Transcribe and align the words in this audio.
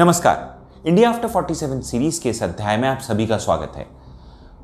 नमस्कार। 0.00 0.58
India 0.86 1.10
after 1.10 1.28
47 1.28 1.82
series 1.82 2.22
के 2.22 2.30
इस 2.30 2.42
अध्याय 2.42 2.76
में 2.76 2.88
आप 2.88 2.98
सभी 2.98 3.26
का 3.26 3.38
स्वागत 3.38 3.72
है। 3.76 3.86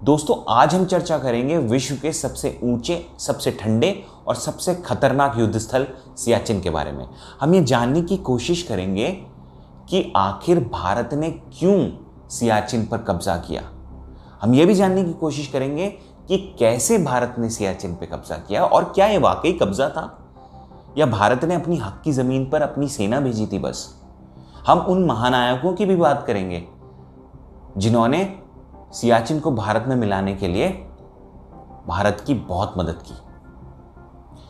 दोस्तों, 0.05 0.37
आज 0.49 0.75
हम 0.75 0.85
चर्चा 0.85 1.19
करेंगे 1.19 1.59
विश्व 1.59 1.97
के 2.03 2.13
सबसे 2.13 2.61
ऊँचे, 2.63 3.07
सबसे 3.19 3.51
ठंडे 3.51 4.07
और 4.27 4.35
सबसे 4.35 4.75
खतरनाक 4.75 5.39
युद्ध 5.39 5.59
स्थल 5.59 5.87
सियाचिन 6.17 6.61
के 6.61 6.71
बारे 6.71 6.93
में। 6.93 7.09
हम 7.41 7.55
ये 7.55 7.65
जानने 7.65 8.03
की 8.03 8.17
कोशिश 8.17 8.63
करेंगे 8.63 9.11
कि 9.89 10.13
आखिर 10.17 10.61
भारत 10.61 11.11
ने 11.15 11.31
क्यों 11.31 11.91
सियाचिन 12.29 12.87
पर 12.87 12.99
कब्जा 12.99 13.37
किया। 13.37 13.63
हम 14.43 14.55
ये 14.55 14.67
भी 14.67 14.75
जानने 14.75 15.05
की 15.05 15.13
कोशिश 15.13 15.47
करेंगे 15.47 15.89
कि 16.29 16.57
कैसे 16.59 16.99
भारत 16.99 17.35
ने 17.39 17.51
सियाचिन 17.51 17.95
पर 17.95 18.07
कब्जा 18.07 18.37
किया 18.37 18.65
और 18.65 18.85
क्या 18.85 19.07
ये 19.07 19.19
वाकई 19.19 19.53
कब्जा 19.53 19.89
था? 19.89 20.29
या 20.99 21.07
भारत 21.07 21.45
ने 21.45 21.55
अपनी 21.55 21.77
हक 21.77 22.03
की 22.05 22.13
ज़मीन 22.13 22.51
पर 22.51 22.63
अपनी 22.63 22.89
सेना 22.89 23.21
भेजी 23.21 23.47
थी 23.47 23.59
बस? 23.59 24.04
हम 24.67 24.79
उन 24.79 25.05
महानायकों 25.05 25.73
की 25.73 25.87
भी 25.87 25.97
बात 25.97 26.25
करेंगे, 26.27 26.63
जिन्होंने 27.79 28.39
सियाचिन 28.93 29.41
को 29.41 29.51
भारत 29.51 29.85
में 29.89 29.97
मिलाने 29.97 30.35
के 30.35 30.49
लिए 30.49 30.69
भारत 31.89 32.23
की 32.27 32.35
बहुत 32.35 32.75
मदद 32.79 33.03
की। 33.03 33.15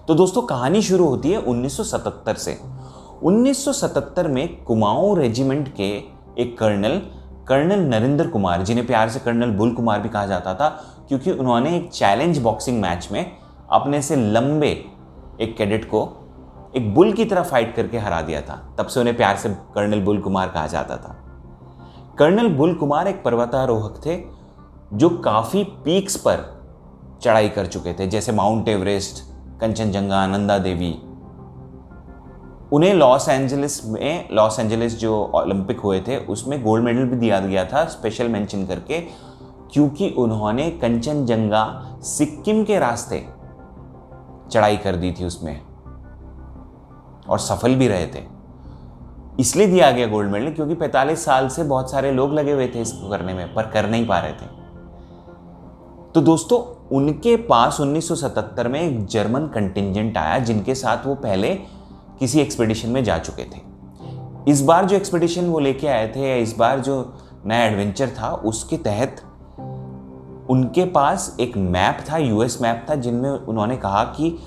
तो 0.09 0.15
दोस्तों, 0.15 0.43
कहानी 0.43 0.83
शुरू 0.83 1.07
होती 1.07 1.31
है 1.31 1.39
1977 1.39 2.37
से 2.37 2.59
1977 3.23 4.29
में 4.29 4.65
कुमाऊं 4.65 5.17
रेजिमेंट 5.19 5.75
के 5.75 5.91
एक 6.39 6.57
कर्नल 6.59 7.01
कर्नल 7.49 7.81
नरेंद्र 7.81 8.29
कुमार, 8.29 8.63
जिन्हें 8.63 8.87
प्यार 8.87 9.09
से 9.09 9.21
कर्नल 9.21 9.51
बुल 9.51 9.75
कुमार 9.75 10.01
भी 10.01 10.09
कहा 10.09 10.27
जाता 10.27 10.55
था, 10.55 10.69
क्योंकि 11.09 11.31
उन्होंने 11.31 11.77
एक 11.77 11.91
चैलेंज 11.91 12.39
बॉक्सिंग 12.39 12.81
मैच 12.81 13.09
में 13.13 13.37
अपने 13.71 14.03
से 14.03 14.17
लंबे 14.17 14.71
एक 15.41 15.57
कैडेट 15.57 15.85
को 15.85 16.24
एक 16.77 16.95
बुल 16.95 17.13
की 17.13 17.25
तरह 17.25 17.43
फाइट 17.43 17.75
करके 17.77 17.99
हरा 17.99 18.21
दिया 18.23 18.41
था। 18.41 18.75
तब 18.79 18.87
से 18.87 19.01
उन्हें 19.01 19.17
प्यार 19.17 19.37
से 19.37 19.49
कर्नल 19.49 20.01
बुल 20.01 20.21
कुमार 20.21 20.49
कहा 20.49 20.67
जाता 20.67 20.97
था। 20.97 21.17
कर्नल 22.19 22.49
बुल 22.49 22.75
कुमार 22.75 23.09
एक 23.09 23.23
पर्वतारोहक 23.25 24.01
थे, 24.07 24.17
जो 24.93 25.09
काफ़ी 25.09 25.65
पीक्स 25.65 26.17
पर 26.17 26.53
चढ़ाई 27.23 27.49
कर 27.49 27.67
चुके 27.67 27.93
थे, 27.93 28.07
जैसे 28.07 28.33
माउंट 28.33 28.69
एवरेस्ट 28.69 29.23
कंचनजंगा 29.61 30.27
नंदा 30.27 30.59
देवी 30.59 30.95
उन्हें 32.73 32.95
लॉस 32.95 33.29
एंजलिस 33.29 33.85
में 33.87 34.29
लॉस 34.33 34.59
एंजलिस 34.61 34.99
जो 34.99 35.33
ओलंपिक 35.35 35.81
हुए 35.81 36.01
थे, 36.01 36.17
उसमें 36.17 36.63
गोल्ड 36.63 36.85
मेडल 36.85 37.05
भी 37.05 37.17
दिया 37.17 37.39
गया 37.41 37.65
था 37.65 37.85
स्पेशल 37.85 38.29
मेंशन 38.29 38.67
करके, 38.67 39.01
क्योंकि 39.73 40.09
उन्होंने 40.11 40.71
कंचनजंगा 40.71 41.65
सिक्किम 42.03 42.65
के 42.65 42.79
रास्ते 42.79 43.27
चढ़ाई 44.51 44.77
कर 44.77 44.97
दी 44.97 45.13
थी 45.13 45.25
उसमें। 45.25 45.61
और 47.29 47.39
सफल 47.39 47.75
भी 47.75 47.89
रहे 47.89 48.07
थे। 48.07 48.35
इसलिए 49.41 49.67
दिया 49.67 49.91
गया 49.91 50.07
गोल्ड 50.07 50.31
मेडल 50.31 50.53
क्योंकि 50.53 50.75
45 50.75 51.25
साल 51.25 51.49
से 51.49 51.65
बहुत 51.65 51.91
सारे 51.91 52.13
लोग 52.13 52.33
लगे 52.33 52.53
हुए 52.53 52.69
थे 52.69 52.81
इसको 52.81 53.11
करने 53.11 53.35
में, 53.35 53.55
पर 53.55 53.63
कर 53.63 53.89
नहीं 53.89 54.07
पा 54.07 54.19
रहे 54.19 54.33
थे। 54.33 54.47
तो 56.15 56.21
दोस्तों, 56.21 56.89
उनके 56.97 57.37
पास 57.37 57.81
1977 57.81 58.69
में 58.69 58.81
एक 58.81 59.07
जर्मन 59.07 59.41
कंटिजेंट 59.41 60.19
आया, 60.19 60.39
जिनके 60.39 60.75
साथ 60.75 61.07
वो 61.07 61.15
पहले 61.15 61.55
किसी 62.19 62.41
एक्सपेडिशन 62.41 62.89
में 62.89 63.05
जा 63.05 63.19
चुके 63.19 63.43
थे। 63.43 63.61
इस 64.49 64.63
बार 64.63 64.85
जो 64.85 64.97
एक्सपेडिशन 64.97 65.45
वो 65.45 65.59
लेके 65.59 65.87
आए 65.87 66.13
थे, 66.17 66.21
या 66.21 66.37
इस 66.37 66.57
बार 66.57 66.81
जो 66.81 67.15
नया 67.47 67.65
एडवेंचर 67.65 68.09
था, 68.09 68.31
उसके 68.31 68.77
तहत 68.77 69.17
उनके 70.51 70.85
पास 70.85 71.37
एक 71.41 71.57
मैप 71.57 71.99
था 72.11 72.17
यूएस 72.17 72.63
मैप 72.63 72.87
था, 72.91 72.95
जिनमें 72.95 73.31
उन्होंने 73.31 73.77
कहा 73.77 74.05
कि 74.05 74.39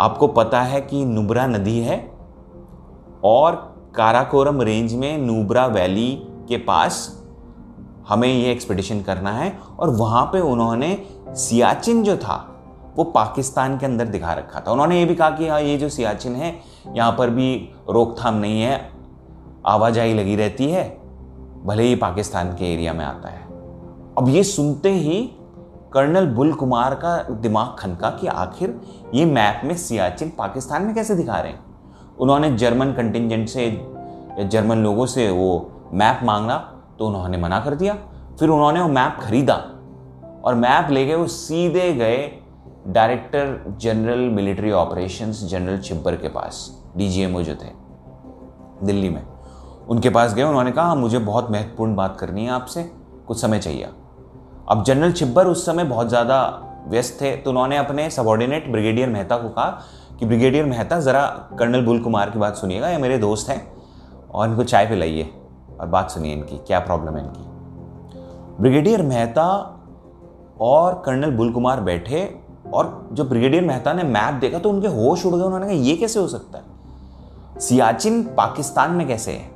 आपको 0.00 0.26
पता 0.28 0.60
है 0.62 0.80
कि 0.80 1.04
नुब्रा 1.04 1.46
नदी 1.46 1.78
है 1.80 1.98
और 3.24 3.54
काराकोरम 3.96 4.62
रेंज 4.62 4.94
में 4.94 5.18
नुब्रा 5.18 5.66
वैली 5.66 6.10
के 6.48 6.56
पास 6.56 7.24
हमें 8.08 8.28
ये 8.28 8.52
एक्सपेडिशन 8.52 9.00
करना 9.02 9.30
है 9.30 9.58
और 9.78 9.90
वहाँ 9.90 10.24
पे 10.24 10.40
उन्होंने 10.40 10.96
सियाचिन 11.28 12.02
जो 12.02 12.16
था, 12.16 12.36
वो 12.96 13.04
पाकिस्तान 13.04 13.78
के 13.78 13.86
अंदर 13.86 14.04
दिखा 14.04 14.32
रखा 14.32 14.60
था। 14.60 14.72
उन्होंने 14.72 14.98
ये 14.98 15.04
भी 15.04 15.14
कहा 15.14 15.30
कि 15.30 15.48
हाँ 15.48 15.60
ये 15.60 15.76
जो 15.78 15.88
सियाचिन 15.88 16.36
है, 16.36 16.54
यहाँ 16.96 17.12
पर 17.12 17.30
भी 17.30 17.54
रोकथाम 17.90 18.34
नहीं 18.34 18.62
है, 18.62 18.92
आवाजाही 19.66 20.14
लगी 20.14 20.36
रहती 20.36 20.70
है, 20.70 20.84
भले 21.64 21.82
ही 21.82 21.94
पाकिस्तान 21.94 22.52
के 22.52 22.72
एरिया 22.74 22.92
में 22.92 23.04
आता 23.04 23.28
है। 23.28 23.42
अब 24.18 24.28
ये 24.28 24.42
सुनते 24.44 24.90
ही 24.90 25.37
कर्नल 25.92 26.26
बुल 26.26 26.52
कुमार 26.52 26.94
का 26.94 27.16
दिमाग 27.32 27.74
खनका 27.78 28.10
कि 28.10 28.26
आखिर 28.26 28.80
ये 29.14 29.24
मैप 29.24 29.60
में 29.64 29.76
सियाचिन 29.76 30.32
पाकिस्तान 30.38 30.82
में 30.82 30.94
कैसे 30.94 31.14
दिखा 31.14 31.38
रहे 31.40 31.52
हैं? 31.52 31.64
उन्होंने 32.20 32.50
जर्मन 32.50 32.92
कंटिजेंट 32.92 33.48
से 33.48 33.70
जर्मन 34.44 34.78
लोगों 34.78 35.06
से 35.06 35.30
वो 35.30 35.50
मैप 35.92 36.20
मांगा 36.24 36.56
तो 36.98 37.06
उन्होंने 37.06 37.38
मना 37.38 37.60
कर 37.60 37.74
दिया। 37.74 37.94
फिर 38.38 38.48
उन्होंने 38.48 38.80
वो 38.80 38.88
मैप 38.88 39.18
खरीदा 39.20 39.54
और 40.44 40.54
मैप 40.54 40.90
ले 40.90 41.04
गए, 41.06 41.14
वो 41.14 41.26
सीधे 41.26 41.92
गए 41.92 42.30
director 42.86 43.76
general 43.80 44.18
military 44.30 44.70
operations 44.72 45.42
general 45.44 45.78
Chibber 45.78 46.16
के 46.16 46.28
पास 46.28 46.70
डीजीएमओ 46.96 47.42
जो 47.42 47.54
थे, 47.54 47.70
दिल्ली 48.82 49.08
में। 49.08 49.22
उनके 49.88 50.10
पास 50.10 50.34
गए, 50.34 50.42
उन्होंने 50.42 50.72
कहा, 50.72 50.94
मुझे 50.94 51.18
बहुत 51.18 51.50
महत्वपूर्ण 51.50 51.94
बात 51.94 52.16
करनी 52.20 52.44
है 52.44 52.50
आपसे, 52.50 52.82
कुछ 53.26 53.40
समय 53.40 53.58
चाहिए 53.58 53.88
अब 54.68 54.82
जनरल 54.84 55.12
छिब्बर 55.12 55.46
उस 55.46 55.64
समय 55.66 55.84
बहुत 55.84 56.08
ज़्यादा 56.08 56.40
व्यस्त 56.88 57.20
थे 57.20 57.36
तो 57.36 57.50
उन्होंने 57.50 57.76
अपने 57.76 58.08
सबॉर्डिनेट 58.10 58.70
ब्रिगेडियर 58.72 59.08
मेहता 59.08 59.36
को 59.36 59.48
कहा 59.48 59.66
कि 60.18 60.26
ब्रिगेडियर 60.26 60.64
मेहता, 60.64 60.98
ज़रा 61.00 61.26
कर्नल 61.58 61.84
बुल 61.84 62.02
कुमार 62.02 62.30
की 62.30 62.38
बात 62.38 62.56
सुनिएगा, 62.56 62.88
ये 62.88 62.98
मेरे 62.98 63.18
दोस्त 63.18 63.48
हैं, 63.48 63.60
और 64.30 64.48
इनको 64.48 64.64
चाय 64.64 64.86
पिलाइए 64.86 65.30
और 65.80 65.86
बात 65.86 66.10
सुनिए 66.10 66.32
इनकी, 66.32 66.56
क्या 66.56 66.78
प्रॉब्लम 66.80 67.16
है 67.16 67.24
इनकी. 67.24 67.44
ब्रिगेडियर 68.60 69.02
मेहता 69.02 69.46
और 70.60 71.02
कर्नल 71.06 71.30
बुल 71.30 71.52
कुमार 71.52 71.80
बैठे, 71.80 72.24
और 72.74 73.08
जब 73.12 73.28
ब्रिगेडियर 73.28 73.64
मेहता 73.64 73.92
ने 73.92 74.02
मैप 74.02 74.34
देखा 74.34 74.58
तो 74.58 74.70
उनके 74.70 74.88
होश 74.88 75.26
उड़ 75.26 75.34
गए, 75.34 75.42
उन्होंने 75.42 75.66
कहा, 75.66 75.76
ये 75.76 75.96
कैसे 75.96 76.20
हो 76.20 76.26
सकता 76.28 76.58
है? 76.58 76.64
सियाचिन 77.60 78.22
पाकिस्तान 78.36 78.90
में 78.90 79.06
कैसे 79.08 79.32
है? 79.32 79.50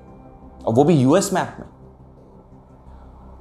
और 0.67 0.75
वो 0.75 0.85
भी 0.85 0.95
यूएस 0.95 1.33
मैप 1.33 1.57
में? 1.61 1.67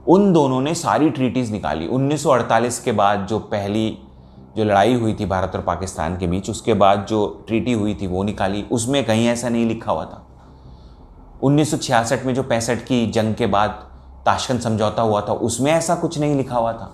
उन 0.08 0.34
दोनों 0.34 0.62
ने 0.62 0.76
सारी 0.76 1.10
ट्रीटीज 1.10 1.52
निकाली। 1.52 1.88
1948 1.88 2.80
के 2.80 2.92
बाद 2.92 3.26
जो 3.26 3.40
पहली 3.40 3.98
जो 4.58 4.64
लड़ाई 4.64 4.94
हुई 4.94 5.14
थी 5.14 5.26
भारत 5.26 5.52
और 5.56 5.62
पाकिस्तान 5.62 6.18
के 6.18 6.28
बीच, 6.28 6.50
उसके 6.50 6.74
बाद 6.74 7.06
जो 7.10 7.44
ट्रीटी 7.48 7.74
हुई 7.74 7.96
थी 7.96 8.08
वो 8.08 8.24
निकाली। 8.24 8.66
उसमें 8.72 9.06
कहीं 9.06 9.28
ऐसा 9.28 9.50
नहीं 9.50 9.66
लिखा 9.66 9.92
हुआ 9.92 10.06
था। 10.06 10.28
1966 11.44 12.26
में 12.26 12.34
जो 12.34 12.44
पैंसठ 12.44 12.78
की 12.78 13.08
जंग 13.08 13.36
के 13.36 13.46
बाद 13.46 13.70
ताशकन 14.26 14.60
समझौता 14.60 15.02
हुआ 15.02 15.22
था, 15.22 15.34
उसमें 15.34 15.72
ऐसा 15.72 15.96
कुछ 15.96 16.20
नहीं 16.20 16.36
लिखा 16.36 16.56
हुआ 16.56 16.74
था। 16.74 16.94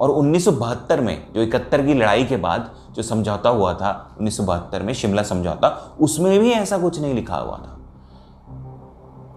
और 0.00 0.10
1972 0.10 1.00
में 1.00 1.32
जो 1.34 1.42
इकहत्तर 1.42 1.86
की 1.86 1.94
लड़ाई 1.94 2.24
के 2.24 2.36
बाद 2.36 2.70
जो 2.92 3.02
समझौता 3.02 3.50
हुआ 3.50 3.74
था 3.74 4.16
1972 4.20 4.82
में 4.82 4.92
शिमला 4.92 5.22
समझौता, 5.22 5.96
उसमें 6.00 6.40
भी 6.40 6.50
ऐसा 6.50 6.78
कुछ 6.78 7.00
नहीं 7.00 7.14
लिखा 7.14 7.36
हुआ 7.36 7.56
था। 7.56 7.77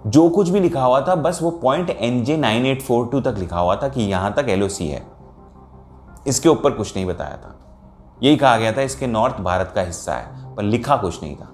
जो 0.08 0.30
कुछ 0.30 0.50
भी 0.50 0.60
लिखा 0.60 0.84
हुआ 0.84 1.02
था, 1.02 1.16
बस 1.16 1.40
वो 1.42 1.52
point 1.52 1.90
N 1.90 2.24
J 2.24 2.38
nine 2.38 2.66
eight 2.66 2.82
four 2.82 3.08
two 3.08 3.22
तक 3.22 3.36
लिखा 3.38 3.60
हुआ 3.60 3.76
था 3.76 3.88
कि 3.88 4.02
यहाँ 4.02 4.34
तक 4.34 4.46
LOC 4.46 4.82
है। 4.82 5.08
इसके 6.28 6.50
ऊपर 6.50 6.72
कुछ 6.72 6.96
नहीं 6.96 7.06
बताया 7.06 7.38
था। 7.38 7.60
यही 8.24 8.38
कहा 8.38 8.58
गया 8.58 8.74
था, 8.74 8.82
इसके 8.82 9.08
नॉर्थ 9.08 9.38
भारत 9.38 9.72
का 9.76 9.82
हिस्सा 9.82 10.14
है, 10.14 10.56
पर 10.56 10.64
लिखा 10.64 10.98
कुछ 10.98 11.24
नहीं 11.24 11.36
था। 11.36 11.48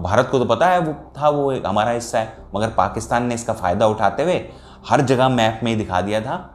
भारत 0.00 0.28
को 0.32 0.38
तो 0.38 0.44
पता 0.44 0.68
है, 0.68 0.78
वो 0.78 0.92
था, 0.92 1.28
वो 1.28 1.60
हमारा 1.66 1.90
हिस्सा 1.90 2.18
है, 2.18 2.36
मगर 2.54 2.68
पाकिस्तान 2.68 3.22
ने 3.22 3.34
इसका 3.34 3.52
फ़ायदा 3.52 3.86
उठाते 3.86 4.22
हुए 4.22 4.48
हर 4.88 5.00
जगह 5.00 5.28
मैप 5.28 5.60
में 5.64 5.78
दिखा 5.78 6.00
दिया 6.00 6.20
था 6.20 6.54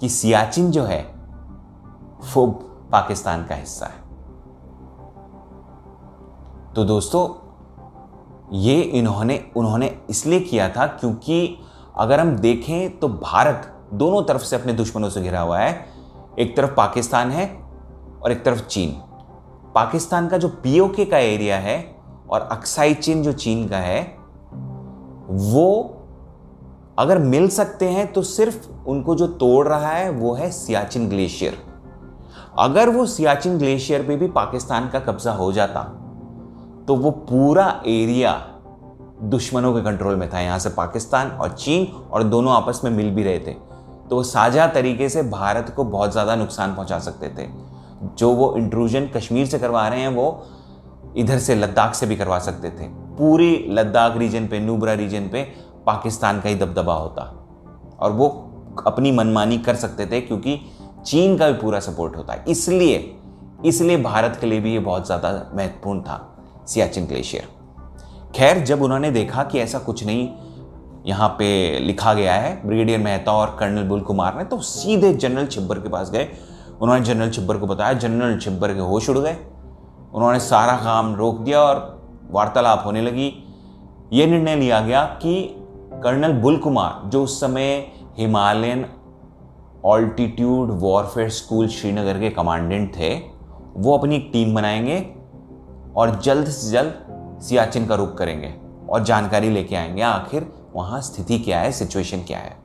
कि 0.00 0.08
सियाचिन 0.08 0.70
जो 0.70 0.84
है, 0.84 1.02
वो 2.34 2.46
पाकिस्तान 2.92 3.44
का 3.44 3.54
हिस्सा 3.54 3.86
है। 3.86 4.08
तो 6.74 6.84
दोस्तों 6.84 7.47
ये 8.52 8.80
इन्होंने, 8.80 9.44
उन्होंने 9.56 9.98
इसलिए 10.10 10.40
किया 10.40 10.68
था 10.68 10.86
क्योंकि 10.86 11.58
अगर 11.96 12.20
हम 12.20 12.36
देखें 12.36 12.98
तो 12.98 13.08
भारत 13.08 13.74
दोनों 13.94 14.22
तरफ़ 14.22 14.42
से 14.42 14.56
अपने 14.56 14.72
दुश्मनों 14.72 15.10
से 15.10 15.20
घिरा 15.22 15.40
हुआ 15.40 15.58
है। 15.58 15.86
एक 16.38 16.56
तरफ़ 16.56 16.70
पाकिस्तान 16.70 17.30
है 17.30 17.46
और 18.22 18.32
एक 18.32 18.44
तरफ़ 18.44 18.66
चीन। 18.66 18.90
पाकिस्तान 19.74 20.28
का 20.28 20.38
जो 20.38 20.48
पीओके 20.48 21.04
का 21.04 21.18
एरिया 21.18 21.58
है 21.58 21.96
और 22.30 22.40
अक्साई 22.40 22.94
चीन 22.94 23.22
जो 23.22 23.32
चीन 23.32 23.68
का 23.68 23.78
है, 23.78 24.02
वो 25.28 25.94
अगर 26.98 27.18
मिल 27.18 27.48
सकते 27.48 27.84
हैं 27.84 28.12
तो 28.12 28.22
सिर्फ़ 28.22 28.68
उनको 28.86 29.14
जो 29.14 29.26
तोड़ 29.26 29.68
रहा 29.68 29.90
है 29.90 30.10
वो 30.10 30.34
है 30.34 30.50
सियाचिन 30.50 31.08
ग्लेशियर। 31.08 31.58
अगर 32.58 32.88
वो 32.88 33.06
सियाचिन 33.06 33.58
ग्लेशियर 33.58 34.02
पे 34.02 34.16
भी 34.16 34.28
पाकिस्तान 34.28 34.88
का 34.88 35.00
कब्जा 35.00 35.32
हो 35.32 35.52
जाता 35.52 35.80
तो 36.88 36.94
वो 36.96 37.10
पूरा 37.10 37.64
एरिया 37.86 38.32
दुश्मनों 39.22 39.72
के 39.74 39.80
कंट्रोल 39.82 40.16
में 40.16 40.28
था। 40.30 40.40
यहाँ 40.40 40.58
से 40.58 40.68
पाकिस्तान 40.70 41.30
और 41.30 41.48
चीन 41.50 41.86
और 42.12 42.22
दोनों 42.24 42.52
आपस 42.52 42.80
में 42.84 42.90
मिल 42.90 43.10
भी 43.10 43.22
रहे 43.22 43.38
थे। 43.38 43.52
तो 44.10 44.16
वो 44.16 44.22
साझा 44.22 44.66
तरीके 44.66 45.08
से 45.08 45.22
भारत 45.22 45.72
को 45.76 45.84
बहुत 45.86 46.12
ज़्यादा 46.12 46.36
नुकसान 46.36 46.74
पहुँचा 46.74 46.98
सकते 46.98 47.28
थे। 47.28 47.46
जो 48.18 48.30
वो 48.32 48.54
इंट्रूजन 48.56 49.06
कश्मीर 49.06 49.46
से 49.46 49.58
करवा 49.58 49.86
रहे 49.88 50.00
हैं, 50.00 50.08
वो 50.08 50.46
इधर 51.16 51.38
से 51.38 51.54
लद्दाख 51.54 51.94
से 51.94 52.06
भी 52.06 52.16
करवा 52.16 52.38
सकते 52.38 52.70
थे। 52.70 52.88
पूरी 53.18 53.66
लद्दाख 53.70 54.16
रीजन 54.16 54.46
पे, 54.46 54.60
नूबरा 54.60 54.92
रीजन 54.92 55.28
पे 55.28 55.42
पाकिस्तान 55.86 56.40
का 56.40 56.48
ही 56.48 56.54
दबदबा 56.54 56.94
होता। 56.94 57.22
और 58.00 58.12
वो 58.12 58.28
अपनी 58.86 59.12
मनमानी 59.12 59.58
कर 59.58 59.74
सकते 59.76 60.06
थे, 60.06 60.20
क्योंकि 60.20 60.60
चीन 61.06 61.36
का 61.38 61.50
भी 61.50 61.58
पूरा 61.58 61.80
सपोर्ट 61.80 62.16
होता। 62.16 62.32
है 62.32 62.44
इसलिए 62.48 63.14
इसलिए 63.64 63.96
भारत 63.96 64.38
के 64.40 64.46
लिए 64.46 64.60
भी 64.60 64.72
ये 64.72 64.78
बहुत 64.80 65.06
ज़्यादा 65.06 65.30
महत्वपूर्ण 65.54 66.00
था। 66.00 66.24
सियाचिन 66.68 67.06
ग्लेशियर। 67.06 67.48
खैर, 68.34 68.58
जब 68.58 68.82
उन्होंने 68.82 69.10
देखा 69.10 69.44
कि 69.44 69.58
ऐसा 69.58 69.78
कुछ 69.78 70.06
नहीं 70.06 70.28
यहाँ 71.06 71.28
पे 71.28 71.78
लिखा 71.78 72.14
गया 72.14 72.34
है, 72.34 72.66
ब्रिगेडियर 72.66 72.98
मेहता 72.98 73.32
और 73.32 73.56
कर्नल 73.60 73.82
बुल 73.82 74.00
कुमार 74.00 74.36
ने 74.38 74.44
तो 74.44 74.60
सीधे 74.60 75.14
जनरल 75.14 75.46
छिब्बर 75.46 75.78
के 75.78 75.88
पास 75.88 76.10
गए। 76.10 76.28
उन्होंने 76.80 77.04
जनरल 77.04 77.30
छिब्बर 77.30 77.56
को 77.56 77.66
बताया, 77.66 77.92
जनरल 77.92 78.38
छिब्बर 78.38 78.74
के 78.74 78.80
होश 78.80 79.10
उड़ 79.10 79.18
गए। 79.18 79.36
उन्होंने 80.14 80.40
सारा 80.40 80.76
काम 80.76 81.14
रोक 81.14 81.38
दिया 81.38 81.60
और 81.60 82.02
वार्तालाप 82.30 82.82
होने 82.86 83.02
लगी। 83.02 83.32
ये 84.12 84.26
निर्णय 84.26 84.56
लिया 84.56 84.80
गया 84.80 85.04
कि 85.04 85.54
कर्नल 86.04 86.32
बुल 86.32 86.56
कुमार 86.56 87.10
जो 87.10 87.24
उस 87.24 87.40
समय 87.40 87.92
Himalayan 88.18 88.86
altitude 89.84 90.70
warfare 90.70 91.28
school 91.28 91.68
Srinagar 91.68 92.20
के 92.20 92.30
कमांडेंट 92.30 92.94
थे, 92.94 93.14
वो 93.76 93.98
अपनी 93.98 94.16
एक 94.16 94.30
टीम 94.32 94.54
बनाएँगे 94.54 95.17
और 95.98 96.20
जल्द 96.20 96.48
से 96.48 96.70
जल्द 96.70 96.94
सियाचिन 97.42 97.86
का 97.86 97.94
रुख 97.94 98.16
करेंगे 98.16 98.54
और 98.90 99.04
जानकारी 99.04 99.50
लेके 99.50 99.76
आएँगे 99.76 100.02
आखिर 100.02 100.52
वहाँ 100.74 101.00
स्थिति 101.00 101.38
क्या 101.38 101.60
है 101.60 101.72
सिचुएशन 101.72 102.18
क्या 102.18 102.38
है? 102.38 102.56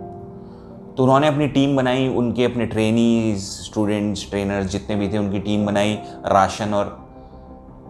तो 0.95 1.03
उन्होंने 1.03 1.27
अपनी 1.27 1.47
टीम 1.47 1.77
बनाई, 1.77 2.07
उनके 2.07 2.45
अपने 2.45 2.65
ट्रेनी 2.65 3.35
स्टूडेंट्स 3.37 4.29
ट्रेनर्स 4.29 4.67
जितने 4.67 4.95
भी 4.95 5.09
थे, 5.09 5.17
उनकी 5.17 5.39
टीम 5.39 5.65
बनाई, 5.65 5.99
राशन 6.25 6.73
और 6.73 7.03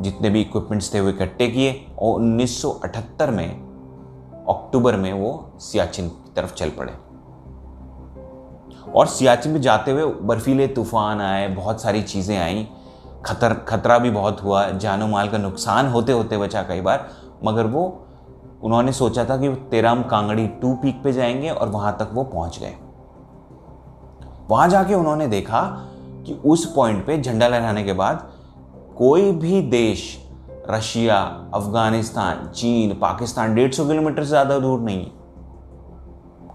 जितने 0.01 0.29
भी 0.29 0.41
इक्विपमेंट्स 0.41 0.93
थे 0.93 1.01
वो 1.01 1.09
इकट्ठे 1.09 1.47
किए 1.47 1.85
और 1.99 2.21
1978 2.21 3.29
में, 3.29 3.49
अक्टूबर 4.49 4.95
में 4.95 5.13
वो 5.13 5.51
सियाचिन 5.59 6.07
की 6.07 6.33
तरफ़ 6.35 6.53
चल 6.53 6.69
पड़े। 6.69 6.93
और 8.91 9.07
सियाचिन 9.07 9.51
में 9.51 9.61
जाते 9.61 9.91
हुए 9.91 10.05
बर्फीले 10.05 10.67
तूफ़ान 10.67 11.21
आए, 11.21 11.47
बहुत 11.47 11.81
सारी 11.81 12.01
चीज़ें 12.01 12.37
आई 12.37 12.67
खतर, 13.25 13.53
खतरा 13.53 13.97
भी 13.99 14.09
बहुत 14.11 14.43
हुआ, 14.43 14.69
जानो 14.69 15.07
माल 15.07 15.29
का 15.29 15.37
नुकसान 15.37 15.87
होते 15.87 16.11
होते 16.11 16.37
बचा 16.37 16.63
कई 16.63 16.81
बार, 16.81 17.09
मगर 17.45 17.67
वो, 17.67 18.05
उन्होंने 18.63 18.91
सोचा 18.91 19.25
था 19.25 19.37
कि 19.37 19.49
तेराम 19.71 20.03
कांगड़ी 20.03 20.47
टू 20.47 20.73
पीक 20.75 21.01
पे 21.03 21.13
जाएँगे 21.13 21.49
और 21.49 21.69
वहाँ 21.69 21.95
तक 21.99 22.09
वो 22.13 22.23
पहुँच 22.23 22.59
गए। 22.59 22.75
वहाँ 24.49 24.69
जाके 24.69 24.93
उन्होंने 24.93 25.27
देखा 25.27 25.61
कि 26.25 26.33
उस 26.45 26.65
पॉइंट 26.73 27.05
पे 27.05 27.21
झंडा 27.21 27.47
लहराने 27.47 27.83
के 27.83 27.93
बाद 27.93 28.29
कोई 28.97 29.31
भी 29.31 29.61
देश, 29.61 30.19
रशिया, 30.69 31.17
अफ़गानिस्तान, 31.53 32.47
चीन, 32.47 32.93
पाकिस्तान, 32.93 33.55
डेढ़ 33.55 33.71
सौ 33.71 33.85
किलोमीटर 33.85 34.23
से 34.23 34.29
ज़्यादा 34.29 34.59
दूर 34.59 34.79
नहीं 34.79 35.05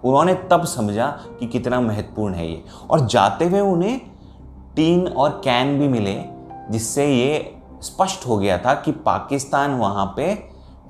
उन्होंने 0.04 0.34
तब 0.50 0.64
समझा 0.64 1.06
कि 1.40 1.46
कितना 1.46 1.80
महत्वपूर्ण 1.80 2.34
है 2.34 2.50
ये। 2.50 2.64
और 2.90 3.06
जाते 3.06 3.44
हुए 3.44 3.60
उन्हें 3.60 4.00
टीन 4.76 5.06
और 5.08 5.40
कैन 5.44 5.78
भी 5.78 5.88
मिले 5.88 6.12
जिससे 6.70 7.06
ये 7.06 7.54
स्पष्ट 7.82 8.26
हो 8.26 8.36
गया 8.38 8.58
था 8.58 8.74
कि 8.74 8.92
पाकिस्तान 9.04 9.74
वहाँ 9.78 10.06
पे 10.16 10.34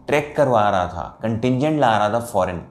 ट्रैक 0.06 0.34
करवा 0.36 0.68
रहा 0.70 0.86
था 0.86 1.18
कंटिजेंट 1.22 1.80
ला 1.80 1.96
रहा 1.98 2.08
था 2.10 2.20
फॉरेन 2.22 2.62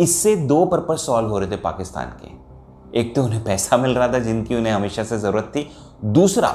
इससे 0.00 0.34
दो 0.36 0.64
पर्पज 0.66 0.98
सॉल्व 0.98 1.28
हो 1.30 1.38
रहे 1.38 1.50
थे 1.50 1.56
पाकिस्तान 1.58 2.12
के। 2.20 2.98
एक 3.00 3.14
तो 3.14 3.22
उन्हें 3.24 3.42
पैसा 3.44 3.76
मिल 3.76 3.94
रहा 3.94 4.08
था 4.08 4.18
जिनकी 4.18 4.54
उन्हें 4.54 4.72
हमेशा 4.72 5.02
से 5.04 5.18
ज़रूरत 5.18 5.52
थी। 5.56 5.70
दूसरा, 6.04 6.48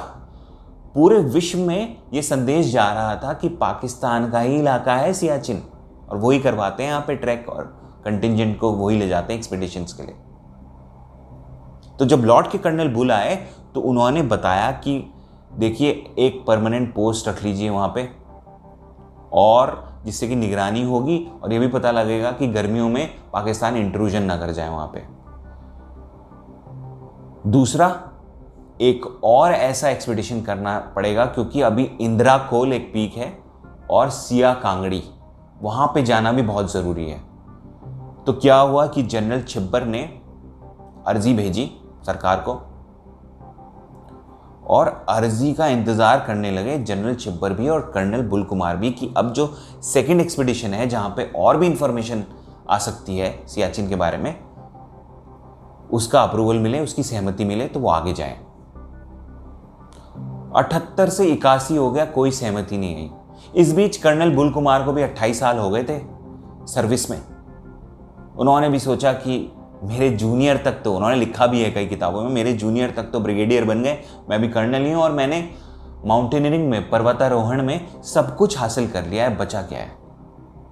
पूरे 0.94 1.18
विश्व 1.18 1.58
में 1.58 1.96
ये 2.14 2.22
संदेश 2.22 2.66
जा 2.66 2.92
रहा 2.92 3.14
था 3.16 3.32
कि 3.32 3.48
पाकिस्तान 3.56 4.30
का 4.30 4.40
ही 4.40 4.58
इलाका 4.58 4.94
है 4.94 5.12
सियाचिन, 5.14 5.62
और 6.08 6.16
वही 6.16 6.38
करवाते 6.40 6.82
हैं 6.82 6.90
यहाँ 6.90 7.04
पे 7.06 7.16
ट्रैक 7.16 7.48
और 7.48 7.64
कंटिजेंट 8.04 8.58
को 8.60 8.70
वही 8.74 8.98
ले 8.98 9.08
जाते 9.08 9.32
हैं 9.32 9.38
एक्सपीडिशन 9.40 9.84
के 9.90 10.02
लिए। 10.02 10.14
तो 11.98 12.04
जब 12.04 12.24
लॉर्ड 12.24 12.50
के 12.50 12.58
कर्नल 12.58 12.88
बुल 12.88 13.12
आए 13.12 13.34
तो 13.74 13.80
उन्होंने 13.82 14.22
बताया 14.24 14.70
कि 14.78 14.98
देखिए, 15.50 15.90
एक 16.18 16.44
परमानेंट 16.46 16.94
पोस्ट 16.94 17.28
रख 17.28 17.42
लीजिए 17.42 17.70
वहाँ 17.70 17.92
पे, 17.94 18.08
और 19.32 19.84
जिससे 20.04 20.28
कि 20.28 20.36
निगरानी 20.36 20.82
होगी 20.82 21.18
और 21.42 21.52
ये 21.52 21.58
भी 21.58 21.68
पता 21.68 21.90
लगेगा 21.90 22.30
कि 22.30 22.46
गर्मियों 22.46 22.88
में 22.88 23.08
पाकिस्तान 23.32 23.76
इंट्रूजन 23.76 24.22
ना 24.22 24.36
कर 24.36 24.50
जाए 24.50 24.68
वहाँ 24.68 24.86
पे। 24.86 25.02
दूसरा, 27.50 27.88
एक 28.80 29.06
और 29.24 29.52
ऐसा 29.52 29.88
एक्सपीडिशन 29.88 30.42
करना 30.42 30.78
पड़ेगा 30.96 31.24
क्योंकि 31.26 31.60
अभी 31.60 31.84
इंदिरा 32.00 32.36
कोल 32.38 32.72
एक 32.72 32.92
पीक 32.92 33.14
है 33.14 33.32
और 33.90 34.10
सिया 34.10 34.52
कांगड़ी, 34.54 35.02
वहाँ 35.62 35.86
पे 35.86 36.02
जाना 36.02 36.32
भी 36.32 36.42
बहुत 36.42 36.72
ज़रूरी 36.72 37.08
है। 37.10 37.18
तो 38.24 38.32
क्या 38.32 38.56
हुआ 38.56 38.86
कि 38.86 39.02
जनरल 39.02 39.42
छिब्बर 39.42 39.84
ने 39.84 40.02
अर्जी 41.06 41.34
भेजी 41.34 41.70
सरकार 42.06 42.40
को 42.40 42.54
और 44.66 44.88
अर्जी 45.08 45.52
का 45.54 45.66
इंतज़ार 45.66 46.24
करने 46.26 46.50
लगे 46.50 46.78
जनरल 46.78 47.14
छिब्बर 47.14 47.52
भी 47.52 47.68
और 47.68 47.80
कर्नल 47.94 48.22
बुल 48.22 48.42
कुमार 48.44 48.76
भी 48.76 48.90
कि 48.90 49.12
अब 49.16 49.32
जो 49.32 49.46
सेकेंड 49.84 50.20
एक्सपीडिशन 50.20 50.74
है, 50.74 50.88
जहाँ 50.88 51.08
पे 51.08 51.30
और 51.36 51.56
भी 51.56 51.66
इंफॉर्मेशन 51.66 52.24
आ 52.70 52.78
सकती 52.78 53.18
है 53.18 53.30
सियाचिन 53.46 53.88
के 53.88 53.96
बारे 53.96 54.18
में, 54.18 54.34
उसका 55.90 56.22
अप्रूवल 56.22 56.58
मिले, 56.58 56.80
उसकी 56.80 57.02
सहमति 57.02 57.44
मिले 57.44 57.66
तो 57.66 57.80
वो 57.80 57.90
आगे 57.90 58.12
जाए। 58.12 58.38
अठहत्तर 60.56 61.08
से 61.08 61.26
इक्यासी 61.26 61.76
हो 61.76 61.90
गया, 61.90 62.04
कोई 62.04 62.30
सहमति 62.30 62.78
नहीं 62.78 62.96
आई। 62.96 63.10
इस 63.54 63.72
बीच 63.74 63.96
कर्नल 63.96 64.34
बुल 64.34 64.50
कुमार 64.50 64.84
को 64.84 64.92
भी 64.92 65.02
अट्ठाईस 65.02 65.40
साल 65.40 65.58
हो 65.58 65.70
गए 65.70 65.82
थे 65.82 65.98
सर्विस 66.66 67.10
में। 67.10 67.20
उन्होंने 68.38 68.68
भी 68.68 68.78
सोचा 68.78 69.12
कि 69.12 69.38
मेरे 69.84 70.08
जूनियर 70.10 70.56
तक 70.56 70.80
तो 70.84 70.94
उन्होंने 70.94 71.16
लिखा 71.16 71.46
भी 71.46 71.62
है 71.62 71.70
कई 71.70 71.86
किताबों 71.86 72.22
में, 72.22 72.30
मेरे 72.30 72.52
जूनियर 72.52 72.90
तक 72.90 73.10
तो 73.12 73.20
ब्रिगेडियर 73.20 73.64
बन 73.64 73.82
गए, 73.82 73.98
मैं 74.30 74.40
भी 74.40 74.48
कर्नल 74.48 74.84
ही 74.84 74.92
हूँ 74.92 75.02
और 75.02 75.12
मैंने 75.12 75.48
माउंटेनियरिंग 76.06 76.68
में, 76.70 76.88
पर्वतारोहण 76.90 77.62
में 77.62 78.02
सब 78.04 78.34
कुछ 78.36 78.58
हासिल 78.58 78.88
कर 78.90 79.06
लिया 79.06 79.24
है, 79.24 79.36
बचा 79.36 79.62
क्या 79.62 79.78
है? 79.78 79.90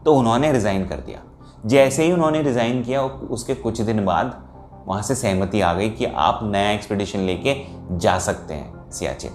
तो 0.04 0.14
उन्होंने 0.14 0.52
रिज़ाइन 0.52 0.86
कर 0.86 0.96
दिया। 0.96 1.20
जैसे 1.66 2.04
ही 2.04 2.12
उन्होंने 2.12 2.42
रिज़ाइन 2.42 2.82
किया, 2.82 3.02
उसके 3.02 3.54
कुछ 3.54 3.80
दिन 3.80 4.04
बाद 4.04 4.42
वहाँ 4.86 5.02
से 5.02 5.14
सहमति 5.14 5.60
आ 5.60 5.72
गई 5.74 5.90
कि 5.90 6.04
आप 6.04 6.40
नया 6.44 6.70
एक्सपेडिशन 6.70 7.20
लेके 7.20 7.54
जा 7.98 8.18
सकते 8.18 8.54
हैं 8.54 8.90
सियाचिन। 8.90 9.30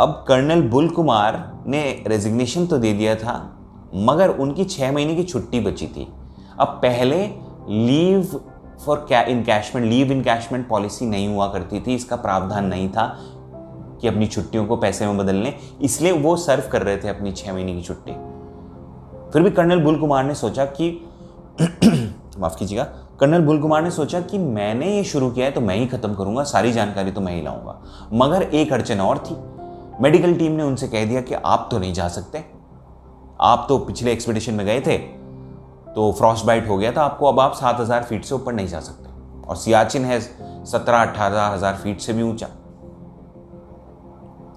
अब 0.00 0.24
कर्नल 0.28 0.62
बुल 0.62 0.88
कुमार 0.88 1.38
ने 1.66 1.82
रेजिग्नेशन 2.06 2.66
तो 2.66 2.78
दे 2.78 2.92
दिया 2.92 3.14
था, 3.16 3.34
मगर 3.96 4.28
उनकी 4.30 4.64
छः 4.64 4.92
महीने 4.92 5.14
की 5.14 5.24
छुट्टी 5.24 5.60
बची 5.60 5.86
थी। 5.86 6.06
अब 6.60 6.78
पहले 6.82 7.16
leave 7.68 8.40
for 8.84 9.06
encashment 9.28 9.86
leave 9.86 10.12
encashment 10.12 10.66
policy 10.68 11.06
नहीं 11.06 11.28
हुआ 11.28 11.46
करती 11.48 11.80
थी, 11.80 11.94
इसका 11.94 12.16
प्रावधान 12.16 12.66
नहीं 12.66 12.88
था 12.88 13.06
कि 14.00 14.08
अपनी 14.08 14.26
छुट्टियों 14.26 14.64
को 14.66 14.76
पैसे 14.76 15.06
में 15.06 15.16
बदल 15.18 15.34
लें 15.34 15.58
इसलिए 15.82 16.12
वो 16.12 16.36
सर्व 16.36 16.68
कर 16.72 16.82
रहे 16.82 16.96
थे 16.96 17.08
अपनी 17.08 17.32
छह 17.32 17.52
महीने 17.52 17.74
की 17.74 17.82
छुट्टी। 17.82 18.12
फिर 19.32 19.42
भी 19.42 19.50
कर्नल 19.50 19.80
बुल 19.80 19.98
कुमार 20.00 20.24
ने 20.24 20.34
सोचा 20.34 20.64
कि 20.64 20.90
माफ़ 22.38 22.58
कीजिएगा, 22.58 22.84
कर्नल 23.20 23.42
बुल 23.42 23.60
कुमार 23.60 23.82
ने 23.82 23.90
सोचा 23.90 24.20
कि 24.20 24.38
मैंने 24.38 24.94
ये 24.96 25.04
शुरू 25.04 25.30
किया 25.30 25.46
है 25.46 25.52
तो 25.52 25.60
मैं 25.60 25.76
ही 25.76 25.86
खत्म 25.86 26.14
करूँगा, 26.14 26.42
सारी 26.44 26.72
जानकारी 26.72 27.10
तो 27.12 27.20
मैं 27.20 27.34
ही 27.36 27.42
लाऊँगा। 27.42 27.80
मगर 28.12 28.42
एक 28.42 28.72
अड़चन 28.72 29.00
और 29.00 29.18
थी। 29.18 29.36
मेडिकल 30.02 30.34
टीम 30.34 30.52
ने 30.52 30.62
उनसे 30.62 30.88
कह 30.88 31.04
दिया 31.04 31.20
कि 31.20 31.34
आप 31.34 31.68
तो 31.70 31.78
नहीं 31.78 31.92
जा 31.92 32.08
सकते। 32.08 32.44
आप 33.40 33.66
तो 33.68 33.78
पिछले 33.78 34.12
एक्सपीडिशन 34.12 34.54
में 34.54 34.64
गए 34.66 34.80
थे 34.80 34.96
तो 35.94 36.10
फ्रॉस्ट 36.12 36.46
बाइट 36.46 36.68
हो 36.68 36.76
गया 36.76 36.92
था, 36.92 37.02
आपको 37.02 37.26
अब 37.26 37.40
आप 37.40 37.52
सात 37.54 37.80
हज़ार 37.80 38.02
फीट 38.02 38.24
से 38.24 38.34
ऊपर 38.34 38.52
नहीं 38.52 38.68
जा 38.68 38.80
सकते। 38.80 39.12
और 39.48 39.56
सियाचिन 39.56 40.04
है 40.04 40.20
सत्रह, 40.20 40.98
अठारह 40.98 41.46
हज़ार 41.46 41.74
फीट 41.74 42.00
से 42.00 42.12
भी 42.12 42.22
ऊँचा। 42.22 42.48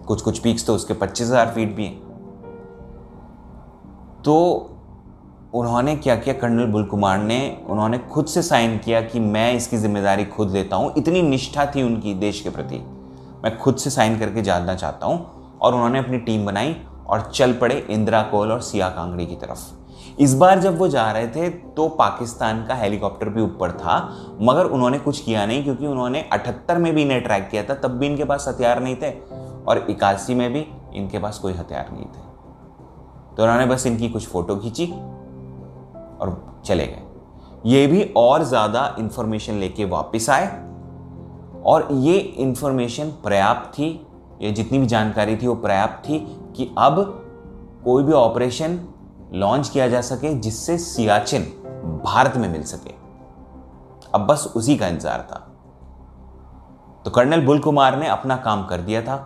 कुछ 0.08 0.22
कुछ 0.22 0.40
पीक्स 0.40 0.66
तो 0.68 0.76
उसके 0.76 0.94
पच्चीस 0.94 1.28
हज़ार 1.28 1.52
फीट 1.52 1.76
भी 1.76 1.86
हैं। 1.86 2.06
तो 4.26 4.36
उन्होंने 5.54 5.96
क्या 5.96 6.16
किया? 6.16 6.34
कर्नल 6.34 6.66
बुल 6.66 6.84
कुमार 6.84 7.18
ने, 7.20 7.66
उन्होंने 7.70 7.98
खुद 8.12 8.26
से 8.26 8.42
साइन 8.42 8.78
किया 8.78 9.02
कि 9.02 9.20
मैं 9.20 9.54
इसकी 9.54 9.78
ज़िम्मेदारी 9.78 10.26
खुद 10.26 10.52
लेता 10.52 10.76
हूँ। 10.76 10.94
इतनी 10.98 11.22
निष्ठा 11.22 11.66
थी 11.66 11.84
उनकी 11.84 12.14
देश 12.16 12.42
के 12.42 12.50
प्रति। 12.50 12.84
मैं 13.44 13.58
खुद 13.58 13.76
से 13.76 13.90
साइन 13.90 14.18
करके 14.20 14.42
जानना 14.42 14.76
चाहता 14.76 15.06
हूँ। 15.06 15.60
और 15.62 15.74
उन्होंने 15.74 16.00
अपनी 16.00 16.18
टीम 16.18 16.46
बनाई 16.46 16.76
और 17.08 17.22
चल 17.34 17.54
पड़े 17.54 17.76
इंदिरा 17.90 18.22
कोल 18.22 18.52
और 18.52 18.62
सिया 18.62 18.90
कांगड़ी 18.90 19.26
की 19.26 19.36
तरफ़। 19.36 20.22
इस 20.22 20.34
बार 20.34 20.60
जब 20.60 20.78
वो 20.78 20.88
जा 20.88 21.12
रहे 21.12 21.28
थे 21.28 21.50
तो 21.50 21.88
पाकिस्तान 21.90 22.66
का 22.68 22.76
हेलीकॉप्टर 22.76 23.30
भी 23.30 23.42
ऊपर 23.42 23.72
था, 23.72 23.98
मगर 24.42 24.66
उन्होंने 24.66 25.00
कुछ 25.00 25.20
किया 25.20 25.46
नहीं, 25.46 25.64
क्योंकि 25.64 25.88
उन्होंने 25.88 26.22
अठहत्तर 26.24 26.78
में 26.78 26.94
भी 26.96 27.02
इन्हें 27.02 27.22
ट्रैक 27.24 27.48
किया 27.50 27.64
था, 27.64 27.74
तब 27.74 27.98
भी 27.98 28.06
इनके 28.06 28.24
पास 28.24 28.46
हथियार 28.48 28.82
नहीं 28.84 28.96
थे, 28.96 29.12
और 29.68 29.86
इक्यासी 29.90 30.36
में 30.36 30.52
भी 30.54 30.66
इनके 30.94 31.20
पास 31.20 31.40
कोई 31.40 31.54
हथियार 31.54 31.92
नहीं 31.92 32.06
थे। 32.06 32.26
तो 33.36 33.44
उन्होंने 33.44 33.66
बस 33.66 33.86
इनकी 33.88 34.10
कुछ 34.10 34.28
फ़ोटो 34.28 34.56
खींची 34.56 34.86
और 34.86 36.62
चले 36.66 36.88
गए। 36.88 37.04
ये 37.66 37.86
भी 37.88 38.02
और 38.18 38.44
ज़्यादा 38.44 38.96
इंफॉर्मेशन 39.00 39.54
लेके 39.54 39.86
वापस 39.86 40.30
आए, 40.30 40.48
और 41.66 41.88
ये 41.92 42.18
इंफॉर्मेशन 42.18 43.12
पर्याप्त 43.24 43.70
थी, 43.74 43.90
ये 44.42 44.52
जितनी 44.52 44.80
भी 44.80 44.86
जानकारी 44.88 45.36
थी 45.38 45.48
वो 45.48 45.56
पर्याप्त 45.56 46.08
थी 46.10 46.18
कि 46.58 46.70
अब 46.78 47.00
कोई 47.84 48.04
भी 48.04 48.14
ऑपरेशन 48.14 48.80
लॉन्च 49.34 49.70
किया 49.70 49.88
जा 49.88 50.02
सके 50.02 50.34
जिससे 50.34 50.78
सियाचिन 50.78 51.44
भारत 52.06 52.38
में 52.38 52.48
मिल 52.50 52.64
सके। 52.64 52.94
अब 54.16 54.26
बस 54.28 54.52
उसी 54.56 54.78
का 54.78 54.88
इंतज़ार 54.88 55.22
था। 55.22 55.40
तो 57.06 57.12
कर्नल 57.12 57.46
बुल 57.46 57.60
कुमार 57.60 57.98
ने 58.00 58.08
अपना 58.08 58.36
काम 58.36 58.66
कर 58.66 58.82
दिया 58.82 59.02
था। 59.02 59.18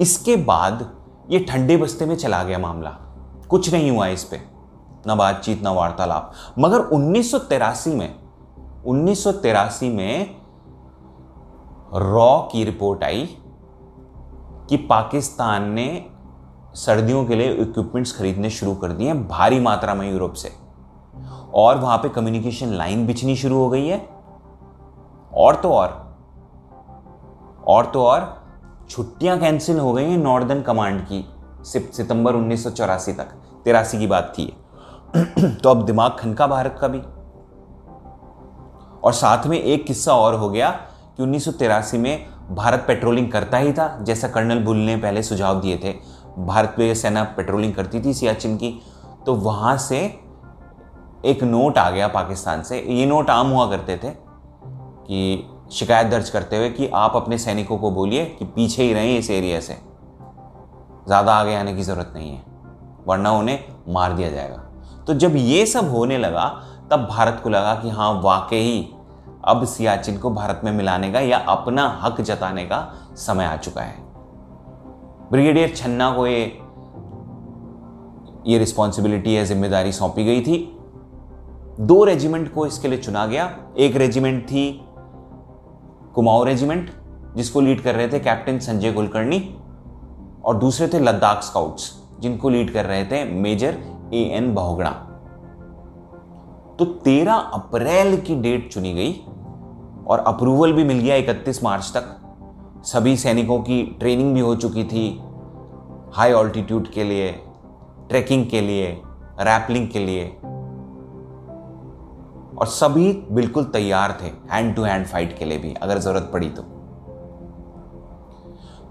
इसके 0.00 0.36
बाद 0.36 0.90
ये 1.30 1.38
ठंडे 1.40 1.76
बस्ते 1.76 2.06
में 2.06 2.16
चला 2.16 2.42
गया 2.42 2.58
मामला। 2.58 2.90
कुछ 3.50 3.72
नहीं 3.72 3.90
हुआ 3.90 4.06
इस 4.06 4.24
पर 4.24 4.40
ना 5.06 5.14
बातचीत, 5.14 5.62
ना 5.62 5.72
वार्तालाप। 5.72 6.32
मगर 6.58 6.80
उन्नीस 6.80 7.34
में 7.88 8.14
उन्नीस 8.86 9.82
में 9.82 10.36
रॉ 11.94 12.40
की 12.42 12.64
रिपोर्ट 12.64 13.04
आई। 13.04 13.28
कि 14.68 14.76
पाकिस्तान 14.76 15.70
ने 15.70 16.06
सर्दियों 16.74 17.24
के 17.24 17.34
लिए 17.34 17.52
इक्विपमेंट्स 17.52 18.18
खरीदने 18.18 18.50
शुरू 18.50 18.74
कर 18.74 18.88
दिए 18.88 19.06
हैं, 19.06 19.28
भारी 19.28 19.60
मात्रा 19.60 19.94
में 19.94 20.12
यूरोप 20.12 20.32
से। 20.32 20.52
और 21.54 21.78
वहाँ 21.78 21.98
पे 21.98 22.08
कम्युनिकेशन 22.08 22.66
लाइन 22.66 23.06
बिछनी 23.06 23.36
शुरू 23.36 23.56
हो 23.56 23.68
गई 23.68 23.86
है। 23.86 24.08
और 25.34 25.56
तो 25.56 25.72
और 25.72 26.04
और 27.66 27.86
तो 27.86 28.04
और 28.04 28.44
छुट्टियाँ 28.90 29.38
कैंसिल 29.38 29.78
हो 29.78 29.92
गई 29.92 30.04
हैं 30.04 30.18
नॉर्दर्न 30.18 30.62
कमांड 30.62 31.00
की 31.00 31.28
सितंबर 31.62 32.34
उन्नीस 32.34 32.64
सौ 32.64 32.70
चौरासी 32.70 33.12
तक, 33.12 33.26
तिरासी 33.64 33.98
की 33.98 34.06
बात 34.06 34.32
थी 34.38 34.56
तो 35.38 35.68
अब 35.68 35.84
दिमाग 35.84 36.16
खनका 36.18 36.46
भारत 36.46 36.76
का 36.80 36.88
भी। 36.88 36.98
और 39.04 39.12
साथ 39.12 39.46
में 39.46 39.58
एक 39.58 39.86
किस्सा 39.86 40.14
और 40.14 40.34
हो 40.34 40.50
गया 40.50 40.70
कि 41.16 41.22
उन्नीस 41.22 41.94
में 41.94 42.33
भारत 42.50 42.84
पेट्रोलिंग 42.88 43.30
करता 43.32 43.58
ही 43.58 43.72
था, 43.72 43.86
जैसा 44.02 44.28
कर्नल 44.28 44.58
बुल 44.58 44.76
ने 44.76 44.96
पहले 44.96 45.22
सुझाव 45.22 45.60
दिए 45.60 45.76
थे। 45.76 45.92
भारत 46.38 46.76
में 46.78 46.94
सेना 46.94 47.22
पेट्रोलिंग 47.36 47.74
करती 47.74 48.00
थी 48.00 48.14
सियाचिन 48.14 48.56
की। 48.56 48.78
तो 49.26 49.34
वहाँ 49.34 49.76
से 49.78 49.98
एक 51.24 51.42
नोट 51.42 51.78
आ 51.78 51.90
गया 51.90 52.08
पाकिस्तान 52.08 52.62
से। 52.62 52.80
ये 52.80 53.06
नोट 53.06 53.30
आम 53.30 53.50
हुआ 53.50 53.66
करते 53.70 53.96
थे 53.96 54.10
कि 54.10 55.48
शिकायत 55.72 56.06
दर्ज 56.06 56.30
करते 56.30 56.56
हुए 56.56 56.68
कि 56.70 56.88
आप 56.94 57.16
अपने 57.16 57.38
सैनिकों 57.38 57.78
को 57.78 57.90
बोलिए 57.90 58.24
कि 58.38 58.44
पीछे 58.46 58.82
ही 58.82 58.92
रहें 58.92 59.18
इस 59.18 59.30
एरिया 59.30 59.60
से। 59.60 59.76
ज़्यादा 61.06 61.34
आगे 61.34 61.54
आने 61.56 61.74
की 61.76 61.82
ज़रूरत 61.82 62.12
नहीं 62.14 62.30
है, 62.30 62.42
वरना 63.06 63.32
उन्हें 63.32 63.64
मार 63.88 64.12
दिया 64.12 64.30
जाएगा। 64.30 64.56
तो 65.06 65.14
जब 65.14 65.36
ये 65.36 65.64
सब 65.66 65.90
होने 65.90 66.18
लगा, 66.18 66.46
तब 66.90 67.06
भारत 67.06 67.40
को 67.44 67.50
लगा 67.50 67.74
कि 67.74 67.90
हाँ 67.90 68.12
वाकई 68.22 68.94
अब 69.44 69.64
सियाचिन 69.66 70.18
को 70.18 70.30
भारत 70.30 70.60
में 70.64 70.70
मिलाने 70.72 71.12
का 71.12 71.20
या 71.20 71.38
अपना 71.38 71.86
हक 72.02 72.20
जताने 72.20 72.64
का 72.64 72.80
समय 73.16 73.44
आ 73.44 73.56
चुका 73.56 73.82
है। 73.82 73.96
ब्रिगेडियर 75.30 75.74
छन्ना 75.76 76.10
को 76.10 76.26
ये 76.26 76.44
ये 78.46 78.58
रिस्पॉन्सिबिलिटी 78.58 79.36
या 79.36 79.44
ज़िम्मेदारी 79.44 79.92
सौंपी 79.92 80.24
गई 80.24 80.40
थी। 80.40 80.56
दो 81.80 82.02
रेजिमेंट 82.04 82.52
को 82.54 82.66
इसके 82.66 82.88
लिए 82.88 82.98
चुना 82.98 83.26
गया। 83.26 83.50
एक 83.78 83.96
रेजिमेंट 83.96 84.42
थी, 84.44 84.70
कुमाऊं 86.14 86.46
रेजिमेंट 86.46 86.90
जिसको 87.36 87.60
लीड 87.60 87.82
कर 87.82 87.94
रहे 87.94 88.08
थे 88.08 88.20
कैप्टन 88.20 88.58
संजय 88.58 88.92
कुलकर्णी, 88.92 89.38
और 90.44 90.56
दूसरे 90.56 90.88
थे 90.88 90.98
लद्दाख 90.98 91.42
स्काउट्स 91.42 91.92
जिनको 92.20 92.48
लीड 92.48 92.72
कर 92.72 92.84
रहे 92.84 93.04
थे 93.04 93.24
मेजर 93.32 93.78
ए 94.14 94.22
एन 94.34 94.54
बहुगड़ा 94.54 94.90
तो 96.78 96.84
13 96.84 97.34
अप्रैल 97.34 98.20
की 98.20 98.34
डेट 98.34 98.72
चुनी 98.72 98.94
गई 98.94 99.12
और 100.06 100.18
अप्रूवल 100.18 100.72
भी 100.72 100.84
मिल 100.84 100.98
गया 100.98 101.16
31 101.16 101.64
मार्च 101.64 101.92
तक। 101.96 102.04
सभी 102.84 103.16
सैनिकों 103.16 103.58
की 103.58 103.96
ट्रेनिंग 104.00 104.34
भी 104.34 104.40
हो 104.40 104.56
चुकी 104.56 104.84
थी 104.84 105.20
हाई 106.12 106.32
ऑल्टीट्यूड 106.32 106.88
के 106.88 107.04
लिए, 107.04 107.32
ट्रैकिंग 108.08 108.46
के 108.46 108.60
लिए, 108.60 109.02
रैपलिंग 109.40 109.88
के 109.88 109.98
लिए। 109.98 110.26
और 112.58 112.66
सभी 112.66 113.26
बिल्कुल 113.32 113.64
तैयार 113.64 114.18
थे 114.22 114.26
हैंड 114.26 114.76
टू 114.76 114.82
हैंड 114.82 115.06
फाइट 115.06 115.38
के 115.38 115.44
लिए 115.44 115.58
भी, 115.58 115.74
अगर 115.74 115.98
ज़रूरत 115.98 116.30
पड़ी 116.32 116.48
तो। 116.48 116.62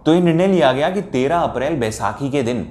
तो 0.05 0.13
ये 0.13 0.21
निर्णय 0.21 0.47
लिया 0.47 0.73
गया 0.73 0.89
कि 0.89 1.01
13 1.01 1.39
अप्रैल 1.39 1.79
बैसाखी 1.79 2.29
के 2.29 2.43
दिन 2.43 2.63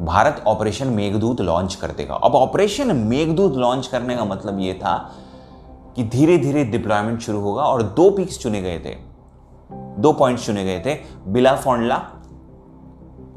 भारत 0.00 0.42
ऑपरेशन 0.46 0.88
मेघदूत 0.88 1.40
लॉन्च 1.40 1.74
कर 1.74 1.90
देगा 1.90 2.14
अब 2.14 2.34
ऑपरेशन 2.34 2.96
मेघदूत 2.96 3.56
लॉन्च 3.56 3.86
करने 3.86 4.16
का 4.16 4.24
मतलब 4.24 4.58
यह 4.60 4.74
था 4.74 4.96
कि 5.96 6.04
धीरे 6.04 6.36
धीरे 6.38 6.64
डिप्लॉयमेंट 6.64 7.20
शुरू 7.20 7.40
होगा 7.40 7.62
और 7.62 7.82
दो 7.82 8.10
पीक्स 8.10 8.38
चुने 8.38 8.60
गए 8.62 8.78
थे। 8.78 8.94
दो 9.98 10.12
पॉइंट्स 10.12 10.46
चुने 10.46 10.64
गए 10.64 10.80
थे 10.86 10.94
बिला 11.32 11.54
फोंडला 11.56 11.96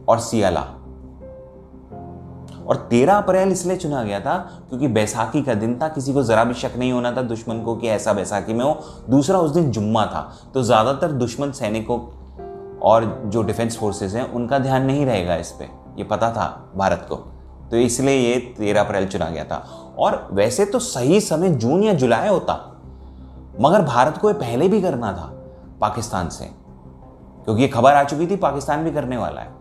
और 0.09 0.19
सियाला। 0.19 0.61
और 2.61 2.87
13 2.91 3.17
अप्रैल 3.17 3.51
इसलिए 3.51 3.77
चुना 3.77 4.03
गया 4.03 4.19
था 4.19 4.37
क्योंकि 4.69 4.87
बैसाखी 4.89 5.41
का 5.43 5.53
दिन 5.53 5.77
था, 5.79 5.87
किसी 5.87 6.13
को 6.13 6.23
जरा 6.23 6.43
भी 6.43 6.53
शक 6.53 6.77
नहीं 6.77 6.91
होना 6.91 7.11
था 7.11 7.21
दुश्मन 7.23 7.61
को 7.61 7.75
कि 7.75 7.87
ऐसा 7.87 8.13
बैसाखी 8.13 8.53
में 8.53 8.63
हो। 8.65 8.79
दूसरा 9.09 9.39
उस 9.39 9.51
दिन 9.51 9.71
जुम्मा 9.71 10.05
था 10.05 10.21
तो 10.53 10.63
ज़्यादातर 10.63 11.11
दुश्मन 11.13 11.51
सैनिकों 11.51 11.99
और 12.81 13.21
जो 13.25 13.41
डिफेंस 13.43 13.77
फोर्सेस 13.77 14.13
हैं, 14.13 14.31
उनका 14.31 14.59
ध्यान 14.59 14.85
नहीं 14.85 15.05
रहेगा 15.05 15.35
इस 15.35 15.51
पर 15.51 15.79
ये 15.97 16.03
पता 16.03 16.31
था 16.31 16.47
भारत 16.75 17.05
को। 17.09 17.15
तो 17.71 17.77
इसलिए 17.77 18.15
ये 18.17 18.39
तेरह 18.57 18.81
अप्रैल 18.81 19.07
चुना 19.07 19.29
गया 19.29 19.43
था। 19.43 19.55
और 19.97 20.27
वैसे 20.33 20.65
तो 20.65 20.79
सही 20.79 21.19
समय 21.21 21.49
जून 21.51 21.83
या 21.83 21.93
जुलाई 21.93 22.27
होता, 22.27 22.53
मगर 23.61 23.81
भारत 23.81 24.17
को 24.17 24.29
ये 24.29 24.33
पहले 24.35 24.67
भी 24.67 24.81
करना 24.81 25.11
था 25.13 25.29
पाकिस्तान 25.81 26.29
से, 26.29 26.45
क्योंकि 27.45 27.61
ये 27.61 27.67
खबर 27.67 27.93
आ 27.93 28.03
चुकी 28.03 28.27
थी, 28.27 28.35
पाकिस्तान 28.35 28.83
भी 28.83 28.91
करने 28.91 29.17
वाला 29.17 29.41
है। 29.41 29.59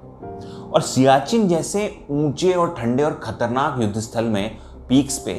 और 0.64 0.82
सियाचिन 0.82 1.46
जैसे 1.48 2.06
ऊँचे 2.10 2.52
और 2.52 2.74
ठंडे 2.74 3.02
और 3.02 3.20
खतरनाक 3.22 3.80
युद्ध 3.80 4.00
स्थल 4.00 4.24
में 4.26 4.56
पीक्स 4.88 5.18
पे, 5.18 5.32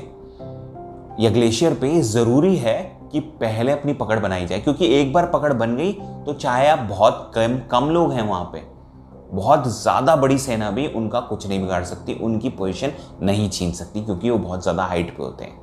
या 1.19 1.29
ग्लेशियर 1.29 1.73
पे 1.73 2.01
ज़रूरी 2.01 2.55
है 2.57 2.79
कि 3.11 3.19
पहले 3.19 3.71
अपनी 3.71 3.93
पकड़ 3.93 4.19
बनाई 4.19 4.45
जाए, 4.45 4.59
क्योंकि 4.59 4.87
एक 4.95 5.13
बार 5.13 5.25
पकड़ 5.25 5.53
बन 5.53 5.75
गई 5.75 5.93
तो 6.25 6.33
चाहे 6.33 6.67
आप 6.67 6.79
बहुत 6.89 7.31
कम 7.35 7.57
कम 7.71 7.89
लोग 7.89 8.11
हैं 8.11 8.21
वहाँ 8.21 8.49
पे 8.53 8.59
बहुत 9.33 9.67
ज़्यादा 9.67 10.15
बड़ी 10.15 10.37
सेना 10.37 10.71
भी 10.71 10.87
उनका 10.87 11.19
कुछ 11.19 11.47
नहीं 11.47 11.61
बिगाड़ 11.61 11.83
सकती, 11.83 12.13
उनकी 12.13 12.49
पोजीशन 12.49 12.91
नहीं 13.21 13.49
छीन 13.49 13.71
सकती, 13.71 14.01
क्योंकि 14.01 14.29
वो 14.29 14.37
बहुत 14.37 14.61
ज़्यादा 14.61 14.83
हाइट 14.83 15.17
पे 15.17 15.23
होते 15.23 15.43
हैं। 15.43 15.59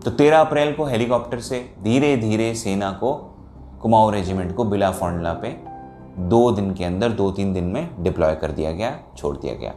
तो 0.00 0.10
13 0.10 0.40
अप्रैल 0.40 0.72
को 0.74 0.84
हेलीकॉप्टर 0.84 1.40
से 1.40 1.74
धीरे 1.82 2.16
धीरे 2.16 2.54
सेना 2.54 2.90
को, 2.92 3.12
कुमाऊं 3.82 4.12
रेजिमेंट 4.12 4.54
को 4.56 4.64
बिला 4.64 4.90
फोंडला 4.90 5.32
पे 5.32 5.48
दो 6.18 6.50
दिन 6.52 6.74
के 6.74 6.84
अंदर, 6.84 7.08
दो 7.08 7.30
तीन 7.30 7.52
दिन 7.52 7.64
में 7.64 8.02
डिप्लॉय 8.02 8.34
कर 8.34 8.50
दिया 8.50 8.72
गया, 8.72 8.98
छोड़ 9.16 9.36
दिया 9.36 9.54
गया। 9.54 9.74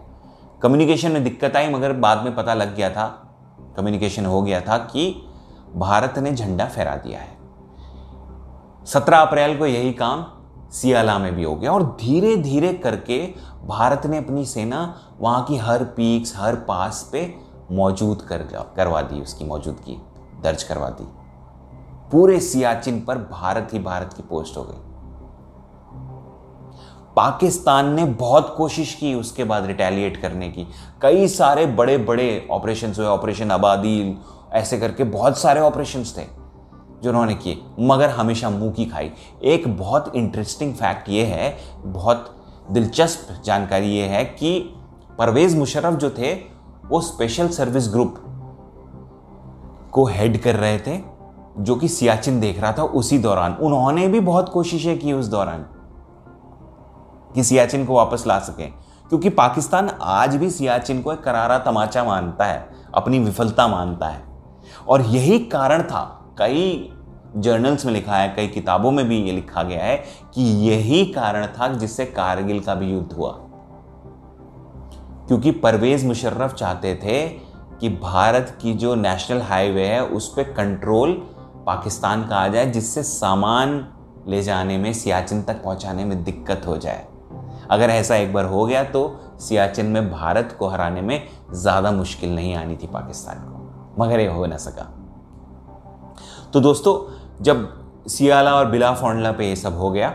कम्युनिकेशन 0.62 1.12
में 1.12 1.24
दिक्कत 1.24 1.56
आई, 1.56 1.70
मगर 1.70 1.94
बाद 1.94 2.24
में 2.24 2.36
पता 2.36 2.54
लग 2.54 2.76
गया 2.76 2.90
था, 2.90 3.08
कम्युनिकेशन 3.78 4.26
हो 4.26 4.42
गया 4.42 4.62
था 4.62 4.78
कि 4.78 5.10
भारत 5.76 6.18
ने 6.18 6.32
झंडा 6.32 6.66
फहरा 6.66 6.96
दिया 6.96 7.20
है। 7.20 7.38
17 8.86 9.20
अप्रैल 9.20 9.58
को 9.58 9.66
यही 9.66 9.94
काम 9.94 10.26
सियाला 10.72 11.18
में 11.20 11.36
भी 11.36 11.44
हो 11.44 11.56
गया। 11.56 11.72
और 11.72 11.98
धीरे 12.02 12.36
धीरे 12.38 12.74
करके 12.74 13.34
भारत 13.66 14.06
ने 14.06 14.18
अपनी 14.18 14.46
सेना 14.46 15.02
वहाँ 15.20 15.44
की 15.44 15.58
हर 15.58 15.84
पीक्स, 15.84 16.34
हर 16.38 16.56
पास 16.56 17.10
पे 17.12 17.36
मौजूद 17.72 18.22
कर 18.22 18.38
करवा 18.78 19.02
दी, 19.02 19.22
उसकी 19.22 19.46
मौजूदगी 19.46 20.02
दर्ज 20.44 20.64
करवा 20.64 20.90
दी। 20.90 21.08
पूरे 22.12 22.40
सियाचिन 22.40 23.02
पर 23.02 23.18
भारत 23.18 23.70
ही 23.74 23.80
भारत 23.80 24.14
की 24.14 24.24
पोस्ट 24.24 24.58
हो 24.58 24.64
गई। 24.64 24.78
पाकिस्तान 27.16 27.94
ने 27.94 28.06
बहुत 28.06 28.54
कोशिश 28.58 28.94
की 28.94 29.14
उसके 29.14 29.44
बाद 29.44 29.66
रिटेलिएट 29.66 30.22
करने 30.22 30.50
की। 30.50 30.68
कई 31.02 31.28
सारे 31.28 31.66
बड़े 31.66 31.98
बड़े 31.98 32.48
ऑपरेशन 32.52 32.94
हुए 32.98 33.06
ऑपरेशन 33.06 33.52
आबादी, 33.52 34.18
ऐसे 34.52 34.80
करके 34.80 35.04
बहुत 35.04 35.38
सारे 35.38 35.62
ऑपरेशन 35.62 36.04
थे। 36.04 36.47
जो 37.04 37.10
उन्होंने 37.10 37.36
किए, 37.36 37.62
मगर 37.80 38.10
हमेशा 38.10 38.50
मुँह 38.50 38.72
की 38.72 38.86
खाई। 38.86 39.12
एक 39.44 39.78
बहुत 39.78 40.16
इंटरेस्टिंग 40.16 40.74
फैक्ट 40.74 41.10
ये 41.10 41.26
है, 41.26 41.58
बहुत 41.78 42.36
दिलचस्प 42.72 43.44
जानकारी 43.44 43.88
ये 43.88 44.06
है 44.06 44.26
कि 44.26 44.60
परवेज 45.18 45.58
मुशर्रफ 45.58 45.94
जो 45.94 46.10
थे, 46.10 46.34
वो 46.86 47.02
स्पेशल 47.02 47.48
सर्विस 47.48 47.90
ग्रुप 47.90 48.16
को 49.92 50.06
हेड 50.06 50.42
कर 50.42 50.56
रहे 50.56 50.80
थे, 50.80 51.02
जो 51.60 51.76
कि 51.76 51.88
सियाचिन 51.88 52.40
देख 52.40 52.60
रहा 52.60 52.72
था 52.72 52.84
उसी 52.84 53.18
दौरान। 53.18 53.54
उन्होंने 53.54 54.08
भी 54.08 54.20
बहुत 54.20 54.50
कोशिशें 54.50 55.00
की 55.00 55.14
उस 55.14 55.26
दौरान 55.26 55.66
कि 57.36 57.44
सियाचिन 57.44 57.86
को 57.86 57.94
वापस 57.94 58.24
ला 58.28 58.40
सके, 58.40 58.66
क्योंकि 59.10 59.30
पाकिस्तान 59.30 59.90
आज 60.02 60.36
भी 60.36 60.50
सियाचिन 60.50 61.02
को 61.02 61.14
एक 61.14 61.24
करारा 61.24 61.60
तमाचा 61.60 62.04
मानता 62.04 62.46
है, 62.46 62.70
अपनी 62.94 63.20
विफलता 63.20 63.68
मानता 63.68 64.08
है। 64.08 64.24
और 64.90 65.02
यही 65.02 65.40
कारण 65.40 65.84
था 65.84 66.17
कई 66.40 66.94
जर्नल्स 67.38 67.86
में 67.86 67.94
लिखा 67.94 68.16
है, 68.16 68.30
कई 68.30 68.48
किताबों 68.48 68.92
में 68.92 69.08
भी 69.08 69.18
ये 69.18 69.32
लिखा 69.32 69.64
गया 69.64 69.84
है 69.84 69.98
कि 70.36 70.44
यही 70.70 71.04
कारण 71.06 71.46
था 71.50 71.68
जिससे 71.74 72.06
कारगिल 72.06 72.60
का 72.60 72.76
भी 72.76 72.92
युद्ध 72.92 73.12
हुआ। 73.14 73.32
क्योंकि 75.28 75.52
परवेज 75.54 76.06
मुशर्रफ 76.06 76.54
चाहते 76.54 76.96
थे 76.96 77.28
कि 77.80 77.90
भारत 77.92 78.58
की 78.62 78.74
जो 78.74 78.96
नेशनल 78.96 79.42
हाईवे 79.42 79.86
है, 79.86 80.04
उस 80.04 80.34
पर 80.34 80.44
कंट्रोल 80.54 81.14
पाकिस्तान 81.66 82.28
का 82.28 82.36
आ 82.36 82.48
जाए, 82.48 82.66
जिससे 82.66 83.04
सामान 83.04 83.88
ले 84.28 84.42
जाने 84.42 84.78
में, 84.78 84.92
सियाचिन 84.94 85.42
तक 85.44 85.64
पहुँचाने 85.64 86.06
में 86.06 86.24
दिक्कत 86.24 86.68
हो 86.68 86.78
जाए। 86.78 87.06
अगर 87.72 87.90
ऐसा 87.90 88.16
एक 88.16 88.34
बार 88.34 88.46
हो 88.46 88.66
गया 88.66 88.84
तो 88.84 89.20
सियाचिन 89.40 89.86
में 89.86 90.10
भारत 90.12 90.56
को 90.60 90.68
हराने 90.68 91.02
में 91.02 91.28
ज़्यादा 91.54 91.92
मुश्किल 91.92 92.36
नहीं 92.36 92.56
आनी 92.56 92.76
थी 92.76 92.88
पाकिस्तान 92.88 93.40
को। 93.40 94.04
मगर 94.04 94.20
ये 94.20 94.28
हो 94.28 94.46
ना 94.46 94.58
सका। 94.58 94.94
तो 96.58 96.62
दोस्तों, 96.62 97.44
जब 97.44 98.08
सियाला 98.08 98.54
और 98.56 98.66
बिला 98.66 98.92
फोंडला 98.94 99.32
पे 99.32 99.48
ये 99.48 99.56
सब 99.56 99.76
हो 99.78 99.90
गया 99.92 100.08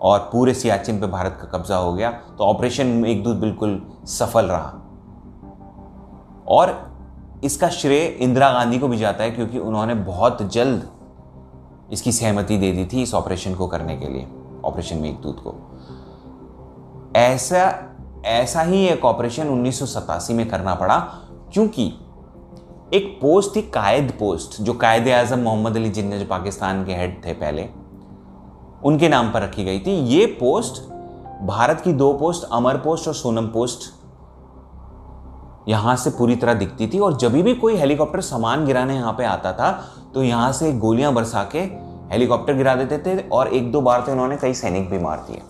और 0.00 0.18
पूरे 0.32 0.54
सियाचिन 0.54 1.00
पे 1.00 1.06
भारत 1.06 1.38
का 1.42 1.46
कब्जा 1.48 1.76
हो 1.76 1.92
गया 1.92 2.10
तो 2.10 2.44
ऑपरेशन 2.44 3.04
एक 3.04 3.22
दूध 3.24 3.36
बिल्कुल 3.36 3.80
सफल 4.08 4.46
रहा। 4.46 4.72
और 6.48 6.74
इसका 7.44 7.68
श्रेय 7.68 8.04
इंदिरा 8.06 8.52
गांधी 8.52 8.78
को 8.78 8.88
भी 8.88 8.98
जाता 8.98 9.24
है 9.24 9.30
क्योंकि 9.30 9.58
उन्होंने 9.58 9.94
बहुत 9.94 10.42
जल्द 10.52 10.88
इसकी 11.92 12.12
सहमति 12.12 12.58
दे 12.58 12.72
दी 12.72 12.84
थी 12.84 13.02
इस 13.02 13.14
ऑपरेशन 13.14 13.54
को 13.54 13.66
करने 13.66 13.96
के 13.96 14.08
लिए, 14.08 14.26
ऑपरेशन 14.64 14.96
मेघदूत 14.96 15.42
को। 15.46 15.54
ऐसा 17.16 17.74
ऐसा 18.26 18.62
ही 18.62 18.86
एक 18.86 19.04
ऑपरेशन 19.04 19.48
उन्नीस 19.48 19.78
सौ 19.78 19.86
सतासी 19.86 20.34
में 20.34 20.48
करना 20.48 20.74
पड़ा, 20.74 20.98
क्योंकि 21.52 21.92
एक 22.86 23.06
पोस्ट 23.20 23.54
थी, 23.56 23.60
कायद 23.64 24.12
पोस्ट 24.18 24.60
जो 24.62 24.72
कायद 24.74 25.08
आज़म 25.10 25.38
मोहम्मद 25.38 25.76
अली 25.76 25.88
जिन्ना 25.90 26.16
जो 26.16 26.24
पाकिस्तान 26.26 26.84
के 26.84 26.94
हेड 26.94 27.14
थे 27.24 27.32
पहले, 27.34 27.68
उनके 28.84 29.08
नाम 29.08 29.30
पर 29.32 29.42
रखी 29.42 29.64
गई 29.64 29.78
थी। 29.80 29.92
ये 30.08 30.26
पोस्ट 30.40 30.82
भारत 31.46 31.80
की 31.80 31.92
दो 31.94 32.12
पोस्ट 32.12 32.44
अमर 32.52 32.76
पोस्ट 32.76 33.08
और 33.08 33.14
सोनम 33.14 33.46
पोस्ट 33.46 33.88
यहाँ 35.68 35.96
से 35.96 36.10
पूरी 36.10 36.36
तरह 36.36 36.54
दिखती 36.54 36.86
थी। 36.88 36.98
और 36.98 37.16
जब 37.16 37.32
भी 37.34 37.54
कोई 37.54 37.76
हेलीकॉप्टर 37.76 38.20
सामान 38.22 38.64
गिराने 38.66 38.94
यहाँ 38.94 39.12
पे 39.12 39.24
आता 39.24 39.52
था 39.52 39.70
तो 40.14 40.22
यहाँ 40.22 40.52
से 40.52 40.72
गोलियाँ 40.74 41.12
बरसा 41.14 41.42
के 41.52 41.60
हेलीकॉप्टर 42.12 42.54
गिरा 42.54 42.74
देते 42.74 42.98
थे 42.98 43.16
और 43.28 43.48
एक 43.48 43.70
दो 43.72 43.80
बार 43.80 44.00
तो 44.00 44.12
इन्होंने 44.12 44.36
कई 44.36 44.54
सैनिक 44.54 44.88
भी 44.90 44.98
मार 44.98 45.24
दिए। 45.28 45.42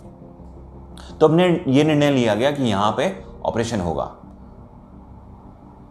तो 1.19 1.29
हमने 1.29 1.49
ये 1.69 1.85
निर्णय 1.85 2.11
लिया 2.11 2.35
गया 2.35 2.51
कि 2.51 2.63
यहाँ 2.63 2.91
पे 2.97 3.13
ऑपरेशन 3.45 3.81
होगा। 3.81 4.05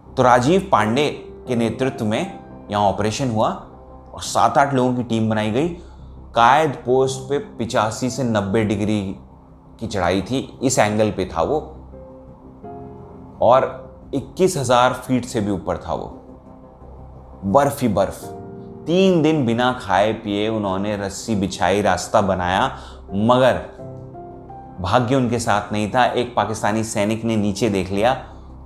तो 0.07 0.23
राजीव 0.23 0.67
पांडे 0.71 1.07
के 1.47 1.55
नेतृत्व 1.55 2.05
में 2.05 2.39
यहाँ 2.71 2.83
ऑपरेशन 2.83 3.31
हुआ 3.31 3.49
और 4.13 4.21
सात 4.21 4.57
आठ 4.57 4.73
लोगों 4.73 4.93
की 4.95 5.03
टीम 5.03 5.29
बनाई 5.29 5.51
गई। 5.51 5.67
कायद 6.35 6.71
पोस्ट 6.75 7.29
पे 7.29 7.37
पिचासी 7.57 8.09
से 8.09 8.23
नब्बे 8.23 8.63
डिग्री 8.63 9.01
की 9.79 9.87
चढ़ाई 9.87 10.21
थी। 10.21 10.59
इस 10.63 10.79
एंगल 10.79 11.11
पे 11.11 11.25
था 11.25 11.41
वो। 11.41 11.59
और 13.41 14.11
इक्कीस 14.13 14.57
हज़ार 14.57 14.93
फीट 14.93 15.25
से 15.25 15.41
भी 15.41 15.51
ऊपर 15.51 15.77
था 15.77 15.93
वो। 15.93 16.07
बर्फ़ 17.45 17.81
ही 17.81 17.87
बर्फ़। 17.87 18.25
तीन 18.85 19.21
दिन 19.21 19.45
बिना 19.45 19.71
खाए 19.81 20.11
पिए 20.13 20.47
उन्होंने 20.47 20.95
रस्सी 20.97 21.35
बिछाई, 21.35 21.81
रास्ता 21.81 22.21
बनाया, 22.21 22.65
मगर 23.13 23.61
भाग्य 24.81 25.15
उनके 25.15 25.39
साथ 25.39 25.71
नहीं 25.73 25.89
था। 25.91 26.05
एक 26.05 26.35
पाकिस्तानी 26.35 26.83
सैनिक 26.83 27.23
ने 27.23 27.35
नीचे 27.35 27.69
देख 27.69 27.91
लिया 27.91 28.15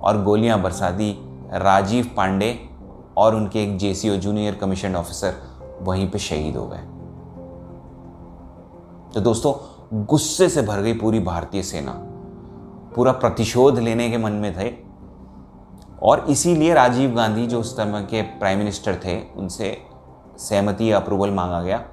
और 0.02 0.22
गोलियाँ 0.22 0.60
बरसा 0.62 0.90
दी। 0.90 1.10
राजीव 1.54 2.10
पांडे 2.16 2.69
और 3.20 3.34
उनके 3.34 3.62
एक 3.62 3.76
जेसीओ 3.78 4.16
जूनियर 4.16 4.54
कमीशन 4.54 4.96
ऑफिसर 4.96 5.34
वहीं 5.82 6.10
पे 6.10 6.18
शहीद 6.18 6.56
हो 6.56 6.66
गए। 6.66 6.82
तो 9.14 9.20
दोस्तों, 9.20 9.52
गुस्से 10.06 10.48
से 10.48 10.62
भर 10.62 10.80
गई 10.80 10.92
पूरी 10.92 11.20
भारतीय 11.20 11.62
सेना। 11.62 11.92
पूरा 12.96 13.12
प्रतिशोध 13.12 13.78
लेने 13.78 14.10
के 14.10 14.18
मन 14.18 14.32
में 14.32 14.56
थे। 14.58 14.72
और 16.02 16.26
इसीलिए 16.30 16.74
राजीव 16.74 17.10
गांधी 17.10 17.46
जो 17.46 17.60
उस 17.60 17.76
समय 17.76 18.02
के 18.02 18.22
प्राइम 18.22 18.58
मिनिस्टर 18.58 18.94
थे, 18.94 19.22
उनसे 19.36 19.78
सहमति 20.38 20.90
अप्रूवल 20.90 21.30
मांगा 21.30 21.62
गया, 21.62 21.84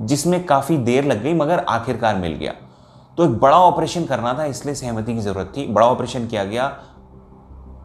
जिसमें 0.00 0.46
काफ़ी 0.46 0.76
देर 0.76 1.04
लग 1.04 1.22
गई, 1.22 1.34
मगर 1.34 1.58
आखिरकार 1.58 2.16
मिल 2.16 2.32
गया। 2.32 2.52
तो 3.16 3.24
एक 3.24 3.38
बड़ा 3.38 3.58
ऑपरेशन 3.58 4.04
करना 4.04 4.34
था, 4.38 4.44
इसलिए 4.44 4.74
सहमति 4.74 5.14
की 5.14 5.20
ज़रूरत 5.20 5.52
थी। 5.56 5.66
बड़ा 5.66 5.86
ऑपरेशन 5.86 6.26
किया 6.26 6.44
गया 6.44 6.78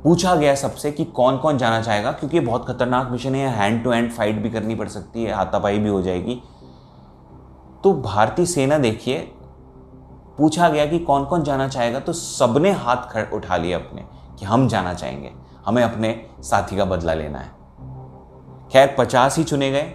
पूछा 0.03 0.35
गया 0.35 0.53
सबसे 0.55 0.91
कि 0.91 1.05
कौन 1.05 1.38
कौन 1.38 1.57
जाना 1.57 1.81
चाहेगा, 1.81 2.12
क्योंकि 2.12 2.39
बहुत 2.39 2.67
खतरनाक 2.67 3.09
मिशन 3.12 3.35
है 3.35 3.49
हैंड 3.49 3.83
टू 3.83 3.91
हैंड 3.91 4.12
फाइट 4.12 4.35
भी 4.35 4.49
करनी 4.49 4.75
पड़ 4.75 4.88
सकती 4.88 5.23
है, 5.23 5.33
हाथापाई 5.33 5.79
भी 5.79 5.89
हो 5.89 6.01
जाएगी। 6.01 6.41
तो 7.83 7.93
भारतीय 7.93 8.45
सेना 8.45 8.77
देखिए, 8.77 9.19
पूछा 10.38 10.69
गया 10.69 10.85
कि 10.85 10.99
कौन 10.99 11.25
कौन 11.25 11.43
जाना 11.43 11.67
चाहेगा 11.67 11.99
तो 11.99 12.13
सबने 12.13 12.71
हाथ 12.71 13.09
खड़, 13.12 13.25
उठा 13.27 13.57
लिए 13.57 13.73
अपने, 13.73 14.05
कि 14.39 14.45
हम 14.45 14.67
जाना 14.67 14.93
चाहेंगे, 14.93 15.31
हमें 15.65 15.83
अपने 15.83 16.15
साथी 16.41 16.77
का 16.77 16.85
बदला 16.85 17.13
लेना 17.13 17.39
है। 17.39 17.57
खैर, 18.71 18.95
पचास 18.97 19.38
ही 19.38 19.43
चुने 19.43 19.71
गए, 19.71 19.93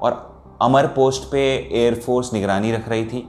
और 0.00 0.56
अमर 0.62 0.86
पोस्ट 0.86 1.30
पे 1.32 1.40
एयरफोर्स 1.74 2.32
निगरानी 2.32 2.72
रख 2.72 2.88
रही 2.88 3.04
थी। 3.04 3.28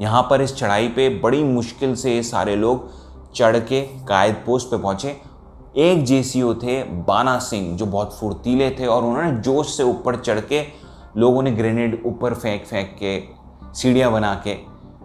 यहाँ 0.00 0.22
पर 0.22 0.42
इस 0.42 0.54
चढ़ाई 0.56 0.88
पे 0.88 1.08
बड़ी 1.20 1.42
मुश्किल 1.44 1.94
से 1.94 2.22
सारे 2.22 2.56
लोग 2.56 2.88
चढ़ 3.34 3.58
के 3.58 3.80
कायद 4.06 4.42
पोस्ट 4.46 4.70
पे 4.70 4.76
पहुँचे। 4.76 5.16
एक 5.78 6.04
जेसीओ 6.04 6.54
थे, 6.54 6.82
बाना 6.82 7.38
सिंह, 7.38 7.76
जो 7.76 7.86
बहुत 7.86 8.18
फुर्तीले 8.18 8.70
थे 8.70 8.86
और 8.86 9.04
उन्होंने 9.04 9.32
जोश 9.32 9.76
से 9.76 9.82
ऊपर 9.82 10.16
चढ़ 10.16 10.40
के 10.42 10.62
लोगों 11.16 11.42
ने 11.42 11.50
ग्रेनेड 11.50 12.02
ऊपर 12.06 12.34
फेंक 12.34 12.64
फेंक 12.64 12.96
के 12.98 13.22
सीढ़ियाँ 13.74 14.10
बना 14.12 14.34
के, 14.44 14.54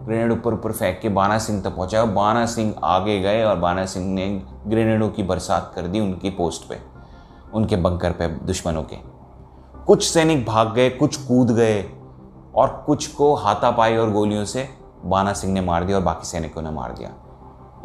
ग्रेनेड 0.04 0.32
ऊपर 0.32 0.54
ऊपर 0.54 0.72
फेंक 0.72 0.98
के 1.02 1.08
बाना 1.08 1.38
सिंह 1.38 1.60
तक 1.62 1.76
पहुँचा। 1.76 2.04
बाना 2.04 2.44
सिंह 2.46 2.74
आगे 2.84 3.18
गए 3.20 3.42
और 3.44 3.56
बाना 3.56 3.84
सिंह 3.86 4.06
ने 4.06 4.26
ग्रेनेडों 4.66 5.08
की 5.08 5.22
बरसात 5.22 5.72
कर 5.74 5.86
दी 5.86 6.00
उनकी 6.00 6.30
पोस्ट 6.30 6.68
पे, 6.68 6.78
उनके 7.54 7.76
बंकर 7.76 8.12
पे, 8.12 8.28
दुश्मनों 8.28 8.82
के। 8.82 8.96
कुछ 9.86 10.04
सैनिक 10.04 10.44
भाग 10.46 10.72
गए, 10.74 10.88
कुछ 10.90 11.16
कूद 11.16 11.50
गए 11.50 11.82
और 12.54 12.82
कुछ 12.86 13.06
को 13.06 13.34
हाथापाई 13.34 13.96
और 13.96 14.10
गोलियों 14.12 14.44
से 14.44 14.68
बाना 15.04 15.32
सिंह 15.32 15.52
ने 15.52 15.60
मार 15.60 15.84
दिया 15.84 15.96
और 15.96 16.04
बाकी 16.04 16.26
सैनिकों 16.26 16.62
ने 16.62 16.70
मार 16.70 16.92
दिया। 16.92 17.10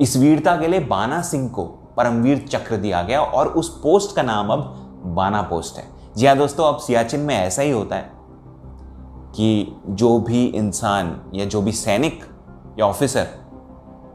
इस 0.01 0.17
वीरता 0.17 0.55
के 0.57 0.67
लिए 0.67 0.79
बाना 0.79 1.21
सिंह 1.21 1.49
को 1.49 1.65
परमवीर 1.97 2.47
चक्र 2.47 2.77
दिया 2.77 3.01
गया 3.03 3.21
और 3.21 3.47
उस 3.47 3.69
पोस्ट 3.79 4.15
का 4.15 4.21
नाम 4.21 4.49
अब 4.49 4.61
बाना 5.05 5.41
पोस्ट 5.41 5.77
है। 5.77 5.87
जी 6.17 6.25
हाँ 6.25 6.37
दोस्तों, 6.37 6.67
अब 6.67 6.77
सियाचिन 6.77 7.19
में 7.19 7.35
ऐसा 7.35 7.61
ही 7.61 7.71
होता 7.71 7.95
है 7.95 8.11
कि 9.35 9.81
जो 9.89 10.19
भी 10.19 10.45
इंसान 10.45 11.21
या 11.33 11.45
जो 11.45 11.61
भी 11.61 11.71
सैनिक 11.71 12.23
या 12.79 12.85
ऑफिसर 12.85 13.27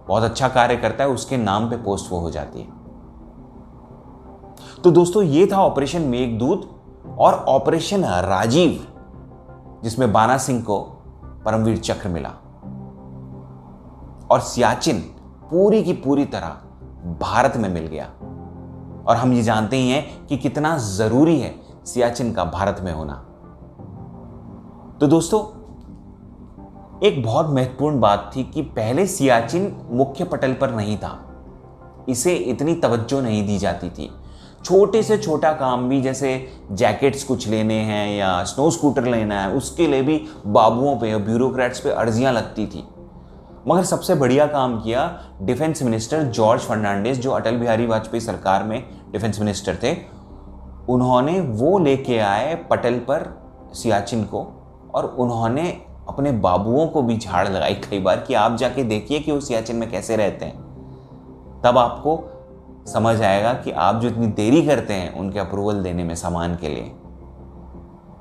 बहुत 0.09 0.23
अच्छा 0.23 0.49
कार्य 0.49 0.77
करता 0.77 1.05
है, 1.05 1.11
उसके 1.11 1.37
नाम 1.37 1.71
पे 1.71 1.77
पोस्ट 1.77 2.13
वो 2.13 2.19
हो 2.19 2.31
जाती 2.31 2.61
है। 2.61 2.69
तो 4.85 4.91
दोस्तों, 4.91 5.23
ये 5.23 5.47
था 5.47 5.57
ऑपरेशन 5.57 6.03
मेघदूत 6.03 6.71
और 7.19 7.35
ऑपरेशन 7.35 8.05
राजीव, 8.05 8.87
जिसमें 9.83 10.13
बाना 10.13 10.39
सिंह 10.39 10.63
को 10.63 10.81
परमवीर 11.45 11.79
चक्र 11.79 12.09
मिला। 12.09 12.33
और 14.31 14.41
सियाचिन 14.41 15.03
पूरी 15.51 15.83
की 15.83 15.93
पूरी 15.93 16.25
तरह 16.25 16.49
भारत 17.21 17.57
में 17.57 17.69
मिल 17.69 17.87
गया। 17.87 18.05
और 19.09 19.17
हम 19.17 19.33
ये 19.33 19.43
जानते 19.43 19.77
ही 19.77 19.91
हैं 19.91 20.27
कि 20.27 20.37
कितना 20.37 20.79
ज़रूरी 20.79 21.41
है 21.41 21.55
सियाचिन 21.85 22.33
का 22.33 22.45
भारत 22.45 22.77
में 22.81 22.93
होना। 22.93 23.15
तो 25.01 25.07
दोस्तों, 25.07 25.41
एक 27.07 27.23
बहुत 27.23 27.51
महत्वपूर्ण 27.51 28.01
बात 28.01 28.31
थी 28.37 28.45
कि 28.45 28.63
पहले 28.63 29.07
सियाचिन 29.07 29.77
मुख्य 29.91 30.25
पटल 30.25 30.53
पर 30.53 30.71
नहीं 30.71 30.99
था। 30.99 31.23
इसे 32.09 32.35
इतनी 32.35 32.75
तवज्जो 32.75 33.21
नहीं 33.21 33.47
दी 33.47 33.59
जाती 33.59 33.91
थी। 33.91 34.11
छोटे 34.65 35.03
से 35.03 35.19
छोटा 35.19 35.53
काम 35.53 35.89
भी, 35.89 36.01
जैसे 36.03 36.49
जैकेट्स 36.73 37.25
कुछ 37.25 37.49
लेने 37.49 37.75
हैं 37.75 38.19
या 38.19 38.45
स्नो 38.45 38.71
स्कूटर 38.71 39.05
लेना 39.05 39.43
है, 39.43 39.53
उसके 39.53 39.87
लिए 39.87 40.03
भी 40.03 40.25
बाबुओं 40.47 40.97
पे 40.97 41.17
ब्यूरोक्रेट्स 41.17 41.81
पे 41.81 41.91
अर्जियाँ 41.91 42.33
लगती 42.33 42.67
थी। 42.67 42.89
मगर 43.69 43.85
सबसे 43.85 44.15
बढ़िया 44.15 44.47
काम 44.47 44.81
किया 44.81 45.21
डिफेंस 45.43 45.83
मिनिस्टर 45.83 46.23
जॉर्ज 46.23 46.63
फर्नांडिस, 46.63 47.19
जो 47.19 47.31
अटल 47.31 47.57
बिहारी 47.57 47.87
वाजपेयी 47.87 48.21
सरकार 48.21 48.65
में 48.65 48.85
डिफेंस 49.13 49.41
मिनिस्टर 49.41 49.79
थे। 49.83 49.97
उन्होंने 50.89 51.41
वो 51.41 51.79
लेके 51.79 52.19
आए 52.19 52.55
पटल 52.55 52.99
पर 52.99 53.43
सियाचिन 53.75 54.25
को 54.25 54.47
और 54.95 55.05
उन्होंने 55.05 55.83
अपने 56.09 56.33
बाबुओं 56.33 56.87
को 56.87 57.03
भी 57.03 57.17
झाड़ 57.17 57.49
लगाई 57.49 57.75
कई 57.75 57.99
बार 58.01 58.21
कि 58.21 58.35
आप 58.35 58.57
जाके 58.57 58.85
देखिए 58.85 59.21
कि 59.21 59.33
वो 59.33 59.41
सियाचिन 59.41 59.77
में 59.77 59.91
कैसे 59.91 60.17
रहते 60.17 60.45
हैं। 60.45 60.65
तब 61.65 61.79
आपको 61.79 62.19
समझ 62.87 63.21
आएगा 63.23 63.53
कि 63.53 63.71
आप 63.71 63.95
जो 63.95 64.09
इतनी 64.09 64.27
देरी 64.27 64.67
करते 64.67 64.95
हैं 64.95 65.15
उनके 65.15 65.39
अप्रूवल 65.39 65.83
देने 65.83 66.05
में 66.05 66.15
सामान 66.15 66.57
के 66.57 66.69
लिए, 66.69 66.93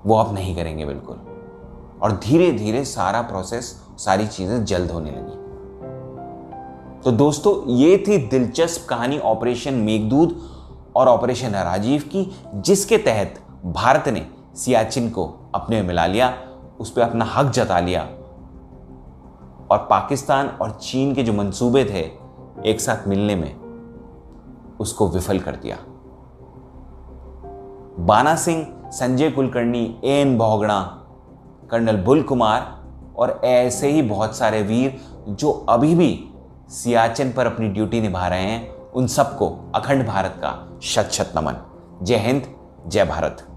वो 0.05 0.15
आप 0.15 0.33
नहीं 0.33 0.55
करेंगे 0.55 0.85
बिल्कुल। 0.85 1.15
और 2.01 2.19
धीरे 2.23 2.51
धीरे 2.51 2.85
सारा 2.85 3.21
प्रोसेस 3.21 3.84
सारी 3.97 4.27
चीज़ें 4.27 4.65
जल्द 4.65 4.91
होने 4.91 5.11
लगी। 5.11 5.43
तो 7.03 7.11
दोस्तों, 7.11 7.71
ये 7.71 7.97
थी 8.07 8.17
दिलचस्प 8.17 8.89
कहानी 8.89 9.19
ऑपरेशन 9.19 9.73
मेघदूत 9.73 10.37
और 10.95 11.07
ऑपरेशन 11.07 11.49
राजीव 11.49 12.01
की, 12.01 12.35
जिसके 12.55 12.97
तहत 12.97 13.35
भारत 13.65 14.07
ने 14.07 14.27
सियाचिन 14.55 15.09
को 15.09 15.51
अपने 15.55 15.81
मिला 15.81 16.05
लिया, 16.05 16.33
उस 16.79 16.91
पर 16.91 17.01
अपना 17.01 17.25
हक 17.25 17.45
जता 17.45 17.79
लिया। 17.79 18.01
और 19.71 19.77
पाकिस्तान 19.89 20.47
और 20.47 20.71
चीन 20.71 21.15
के 21.15 21.23
जो 21.23 21.33
मंसूबे 21.33 21.85
थे 21.85 22.01
एक 22.69 22.81
साथ 22.81 23.07
मिलने 23.07 23.35
में 23.35 23.55
उसको 24.79 25.09
विफल 25.09 25.39
कर 25.39 25.55
दिया। 25.55 25.77
Bana 27.99 28.35
Singh, 28.35 28.67
Sanjay 28.85 29.31
Kulkarni, 29.31 30.01
N 30.03 30.37
Bahuguna 30.37 31.07
colonel 31.71 31.97
Bull 31.97 32.23
Kumar 32.23 32.84
और 33.17 33.41
ऐसे 33.45 33.91
ही 33.91 34.01
बहुत 34.01 34.35
सारे 34.35 34.61
वीर 34.61 35.01
जो 35.29 35.51
अभी 35.51 35.95
भी 35.95 36.29
सियाचिन 36.69 37.31
पर 37.31 37.45
अपनी 37.45 37.67
ड्यूटी 37.67 38.01
निभा 38.01 38.27
रहे 38.27 38.43
हैं, 38.43 38.75
उन 38.75 39.07
सबको 39.07 39.71
अखंड 39.75 40.07
भारत 40.07 40.35
का 40.37 40.79
शत 40.83 41.09
शत 41.11 41.33
नमन। 41.35 41.53
जय 42.03 42.15
हिंद, 42.15 42.43
जय 42.87 43.05
भारत। 43.05 43.47